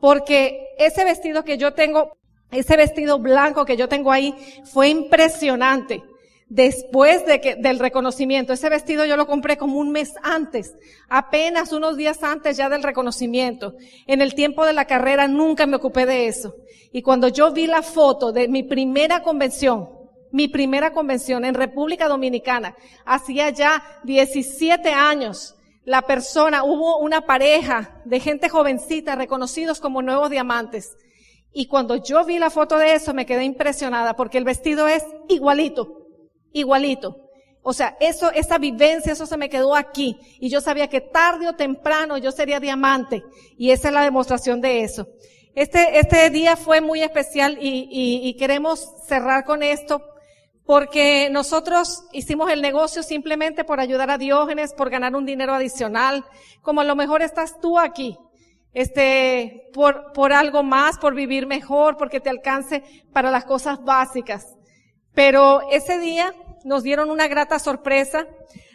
Porque 0.01 0.69
ese 0.79 1.05
vestido 1.05 1.45
que 1.45 1.59
yo 1.59 1.75
tengo, 1.75 2.17
ese 2.51 2.77
vestido 2.77 3.19
blanco 3.19 3.65
que 3.65 3.77
yo 3.77 3.89
tengo 3.89 4.11
ahí, 4.11 4.35
fue 4.65 4.89
impresionante. 4.89 6.03
Después 6.51 7.23
del 7.27 7.79
reconocimiento, 7.79 8.53
ese 8.53 8.69
vestido 8.69 9.05
yo 9.05 9.17
lo 9.17 9.29
compré 9.29 9.57
como 9.57 9.79
un 9.79 9.93
mes 9.93 10.15
antes, 10.21 10.75
apenas 11.09 11.73
unos 11.73 11.97
días 11.97 12.25
antes 12.25 12.57
ya 12.57 12.69
del 12.69 12.83
reconocimiento. 12.83 13.75
En 14.09 14.21
el 14.21 14.35
tiempo 14.35 14.67
de 14.67 14.73
la 14.73 14.87
carrera 14.87 15.29
nunca 15.29 15.67
me 15.67 15.77
ocupé 15.77 16.07
de 16.07 16.27
eso. 16.27 16.57
Y 16.91 17.03
cuando 17.03 17.29
yo 17.29 17.53
vi 17.53 17.69
la 17.69 17.83
foto 17.83 18.33
de 18.33 18.49
mi 18.49 18.65
primera 18.65 19.23
convención, 19.23 19.91
mi 20.33 20.49
primera 20.49 20.93
convención 20.93 21.45
en 21.45 21.55
República 21.55 22.09
Dominicana, 22.09 22.75
hacía 23.05 23.51
ya 23.51 24.01
17 24.03 24.93
años, 24.93 25.55
la 25.91 26.03
persona, 26.03 26.63
hubo 26.63 26.99
una 26.99 27.23
pareja 27.23 28.01
de 28.05 28.21
gente 28.21 28.49
jovencita 28.49 29.17
reconocidos 29.17 29.81
como 29.81 30.03
nuevos 30.03 30.31
diamantes. 30.31 30.97
Y 31.53 31.67
cuando 31.67 31.97
yo 31.97 32.25
vi 32.25 32.39
la 32.39 32.49
foto 32.49 32.79
de 32.79 32.95
eso 32.95 33.13
me 33.13 33.27
quedé 33.27 33.43
impresionada 33.43 34.15
porque 34.15 34.39
el 34.39 34.45
vestido 34.45 34.87
es 34.87 35.03
igualito, 35.29 36.07
igualito. 36.53 37.17
O 37.63 37.73
sea, 37.73 37.97
eso, 37.99 38.31
esa 38.31 38.59
vivencia, 38.59 39.15
eso 39.15 39.27
se 39.27 39.37
me 39.37 39.49
quedó 39.49 39.75
aquí. 39.75 40.17
Y 40.39 40.49
yo 40.49 40.61
sabía 40.61 40.89
que 40.89 41.01
tarde 41.01 41.49
o 41.49 41.57
temprano 41.57 42.19
yo 42.19 42.31
sería 42.31 42.61
diamante. 42.61 43.25
Y 43.59 43.73
esa 43.73 43.89
es 43.89 43.95
la 43.95 44.05
demostración 44.05 44.61
de 44.61 44.85
eso. 44.85 45.09
Este, 45.57 45.99
este 45.99 46.31
día 46.31 46.55
fue 46.55 46.81
muy 46.81 47.03
especial 47.03 47.59
y, 47.61 47.89
y, 47.91 48.29
y 48.29 48.35
queremos 48.35 48.93
cerrar 49.09 49.45
con 49.45 49.65
esto 49.65 50.01
porque 50.71 51.29
nosotros 51.33 52.05
hicimos 52.13 52.49
el 52.49 52.63
negocio 52.63 53.03
simplemente 53.03 53.65
por 53.65 53.81
ayudar 53.81 54.09
a 54.09 54.19
Diógenes, 54.19 54.73
por 54.73 54.89
ganar 54.89 55.17
un 55.17 55.27
dinero 55.27 55.53
adicional, 55.53 56.25
como 56.63 56.81
a 56.81 56.85
lo 56.85 56.95
mejor 56.95 57.23
estás 57.23 57.61
tú 57.61 57.77
aquí, 57.77 58.17
este, 58.73 59.69
por, 59.73 60.13
por 60.13 60.33
algo 60.33 60.63
más, 60.63 60.97
por 60.97 61.17
vivir 61.17 61.49
mejor, 61.49 61.97
porque 61.97 62.21
te 62.21 62.31
alcance 62.31 62.85
para 63.13 63.33
las 63.33 63.47
cosas 63.47 63.83
básicas. 63.83 64.55
Pero 65.13 65.63
ese 65.73 65.99
día 65.99 66.33
nos 66.63 66.85
dieron 66.85 67.11
una 67.11 67.27
grata 67.27 67.59
sorpresa 67.59 68.29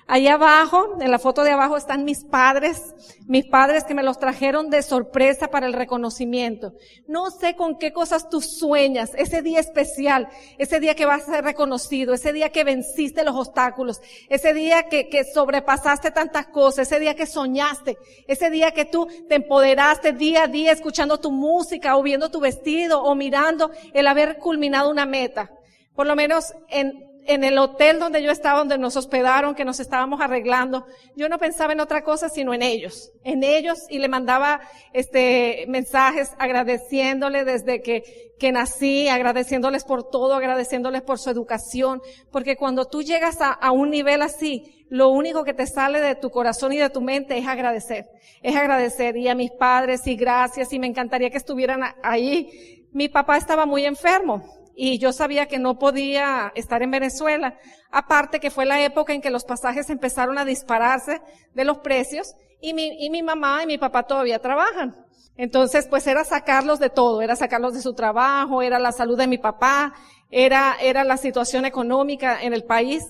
Ahí 0.08 0.28
abajo, 0.28 0.98
en 1.00 1.10
la 1.10 1.18
foto 1.18 1.44
de 1.44 1.50
abajo 1.50 1.78
están 1.78 2.06
mis 2.06 2.24
padres, 2.24 2.94
mis 3.26 3.48
padres 3.48 3.86
que 3.86 3.96
me 3.96 4.04
los 4.04 4.20
trajeron 4.20 4.70
de 4.70 4.84
sorpresa 4.84 5.48
para 5.48 5.66
el 5.66 5.74
reconocimiento. 5.74 6.74
No 7.08 7.32
sé 7.32 7.56
con 7.56 7.80
qué 7.80 7.92
cosas 7.92 8.30
tú 8.30 8.40
sueñas, 8.40 9.14
ese 9.18 9.42
día 9.42 9.60
especial, 9.60 10.30
ese 10.60 10.80
día 10.80 10.94
que 10.94 11.08
vas 11.08 11.24
a 11.24 11.34
ser 11.34 11.44
reconocido, 11.44 12.14
ese 12.14 12.34
día 12.34 12.50
que 12.52 12.64
venciste 12.64 13.24
los 13.24 13.36
obstáculos, 13.36 14.00
ese 14.30 14.54
día 14.54 14.90
que, 14.90 15.10
que 15.10 15.24
sobrepasaste 15.24 16.12
tantas 16.12 16.48
cosas, 16.48 16.88
ese 16.88 17.00
día 17.00 17.16
que 17.16 17.26
soñaste, 17.26 17.98
ese 18.28 18.52
día 18.52 18.72
que 18.72 18.86
tú 18.86 19.08
te 19.28 19.36
empoderaste 19.36 20.14
día 20.14 20.44
a 20.44 20.48
día 20.48 20.72
escuchando 20.72 21.20
tu 21.20 21.32
música 21.32 21.98
o 21.98 22.04
viendo 22.04 22.30
tu 22.30 22.40
vestido 22.40 23.02
o 23.02 23.16
mirando 23.16 23.72
el 23.92 24.06
haber 24.06 24.38
culminado 24.38 24.92
una 24.92 25.08
meta. 25.08 25.52
Por 25.96 26.06
lo 26.06 26.16
menos 26.16 26.54
en, 26.70 27.15
en 27.26 27.44
el 27.44 27.58
hotel 27.58 28.00
donde 28.00 28.22
yo 28.22 28.32
estaba, 28.32 28.60
donde 28.60 28.78
nos 28.78 28.96
hospedaron, 28.96 29.56
que 29.56 29.66
nos 29.66 29.80
estábamos 29.80 30.22
arreglando, 30.22 30.86
yo 31.16 31.28
no 31.28 31.38
pensaba 31.40 31.74
en 31.74 31.80
otra 31.80 32.04
cosa 32.04 32.30
sino 32.30 32.54
en 32.54 32.62
ellos, 32.62 33.12
en 33.24 33.44
ellos 33.44 33.80
y 33.90 34.00
le 34.00 34.08
mandaba 34.08 34.62
este 34.94 35.66
mensajes 35.68 36.32
agradeciéndole 36.38 37.44
desde 37.44 37.82
que, 37.82 38.34
que 38.40 38.52
nací, 38.52 39.08
agradeciéndoles 39.08 39.84
por 39.84 40.10
todo, 40.10 40.36
agradeciéndoles 40.36 41.02
por 41.02 41.20
su 41.20 41.30
educación, 41.30 42.02
porque 42.32 42.56
cuando 42.56 42.86
tú 42.86 43.02
llegas 43.02 43.42
a, 43.42 43.52
a 43.52 43.72
un 43.72 43.90
nivel 43.90 44.22
así, 44.22 44.86
lo 44.90 45.10
único 45.10 45.44
que 45.44 45.54
te 45.54 45.66
sale 45.66 46.00
de 46.02 46.16
tu 46.16 46.30
corazón 46.30 46.74
y 46.74 46.78
de 46.78 46.90
tu 46.90 47.02
mente 47.02 47.38
es 47.38 47.48
agradecer, 47.48 48.06
es 48.44 48.56
agradecer 48.56 49.18
y 49.18 49.28
a 49.28 49.36
mis 49.36 49.52
padres 49.52 50.06
y 50.06 50.16
gracias 50.16 50.72
y 50.74 50.80
me 50.80 50.88
encantaría 50.88 51.32
que 51.32 51.38
estuvieran 51.38 51.82
ahí. 52.04 52.88
Mi 52.92 53.10
papá 53.10 53.36
estaba 53.36 53.66
muy 53.66 53.84
enfermo 53.84 54.44
y 54.76 55.00
yo 55.00 55.14
sabía 55.14 55.48
que 55.48 55.58
no 55.58 55.80
podía 55.80 56.52
estar 56.56 56.84
en 56.84 56.92
Venezuela. 56.92 57.58
Aparte 57.92 58.40
que 58.40 58.52
fue 58.52 58.66
la 58.66 58.84
época 58.84 59.14
en 59.14 59.22
que 59.22 59.30
los 59.30 59.46
pasajes 59.46 59.90
empezaron 59.90 60.38
a 60.38 60.46
dispararse 60.46 61.22
de 61.54 61.64
los 61.66 61.80
precios 61.80 62.36
y 62.62 62.74
mi, 62.74 63.06
y 63.06 63.10
mi 63.10 63.24
mamá 63.24 63.64
y 63.64 63.68
mi 63.68 63.78
papá 63.78 64.04
todavía 64.04 64.40
trabajan. 64.40 64.96
Entonces, 65.38 65.88
pues 65.90 66.08
era 66.08 66.24
sacarlos 66.24 66.80
de 66.80 66.90
todo, 66.90 67.22
era 67.22 67.36
sacarlos 67.36 67.74
de 67.74 67.82
su 67.82 67.94
trabajo, 67.94 68.62
era 68.62 68.80
la 68.80 68.92
salud 68.92 69.18
de 69.18 69.28
mi 69.28 69.38
papá, 69.38 69.94
era, 70.32 70.76
era 70.82 71.04
la 71.04 71.18
situación 71.18 71.66
económica 71.66 72.42
en 72.42 72.54
el 72.54 72.64
país. 72.64 73.04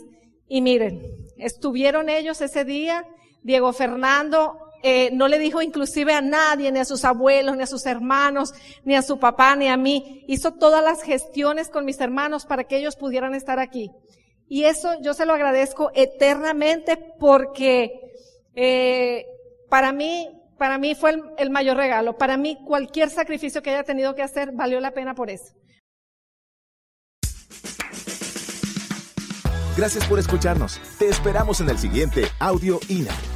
Y 0.48 0.62
miren, 0.62 1.02
estuvieron 1.38 2.10
ellos 2.10 2.42
ese 2.42 2.66
día, 2.66 3.06
Diego 3.44 3.74
Fernando 3.74 4.65
eh, 4.88 5.10
no 5.12 5.28
le 5.28 5.40
dijo 5.40 5.64
inclusive 5.64 6.14
a 6.14 6.22
nadie, 6.22 6.72
ni 6.72 6.78
a 6.78 6.86
sus 6.86 7.06
abuelos, 7.06 7.58
ni 7.58 7.64
a 7.64 7.66
sus 7.66 7.88
hermanos, 7.88 8.54
ni 8.84 8.96
a 8.96 9.02
su 9.02 9.18
papá, 9.18 9.56
ni 9.56 9.68
a 9.68 9.78
mí. 9.78 10.24
Hizo 10.28 10.54
todas 10.54 10.84
las 10.84 11.02
gestiones 11.02 11.70
con 11.70 11.86
mis 11.86 12.00
hermanos 12.00 12.46
para 12.46 12.66
que 12.66 12.78
ellos 12.78 12.96
pudieran 12.96 13.34
estar 13.34 13.58
aquí. 13.58 13.90
Y 14.48 14.66
eso 14.66 14.94
yo 15.02 15.16
se 15.16 15.26
lo 15.26 15.34
agradezco 15.34 15.90
eternamente 15.96 16.98
porque 17.20 18.00
eh, 18.54 19.26
para 19.72 19.92
mí, 19.92 20.30
para 20.60 20.78
mí 20.78 20.94
fue 20.94 21.14
el, 21.14 21.24
el 21.40 21.50
mayor 21.50 21.78
regalo. 21.78 22.16
Para 22.16 22.38
mí 22.38 22.60
cualquier 22.64 23.10
sacrificio 23.10 23.64
que 23.64 23.72
haya 23.72 23.84
tenido 23.84 24.14
que 24.14 24.22
hacer 24.22 24.52
valió 24.52 24.80
la 24.80 24.92
pena 24.92 25.16
por 25.16 25.32
eso. 25.32 25.52
Gracias 29.76 30.06
por 30.06 30.20
escucharnos. 30.20 30.80
Te 31.00 31.10
esperamos 31.10 31.60
en 31.60 31.72
el 31.72 31.80
siguiente 31.80 32.28
Audio 32.40 32.80
INA. 32.88 33.35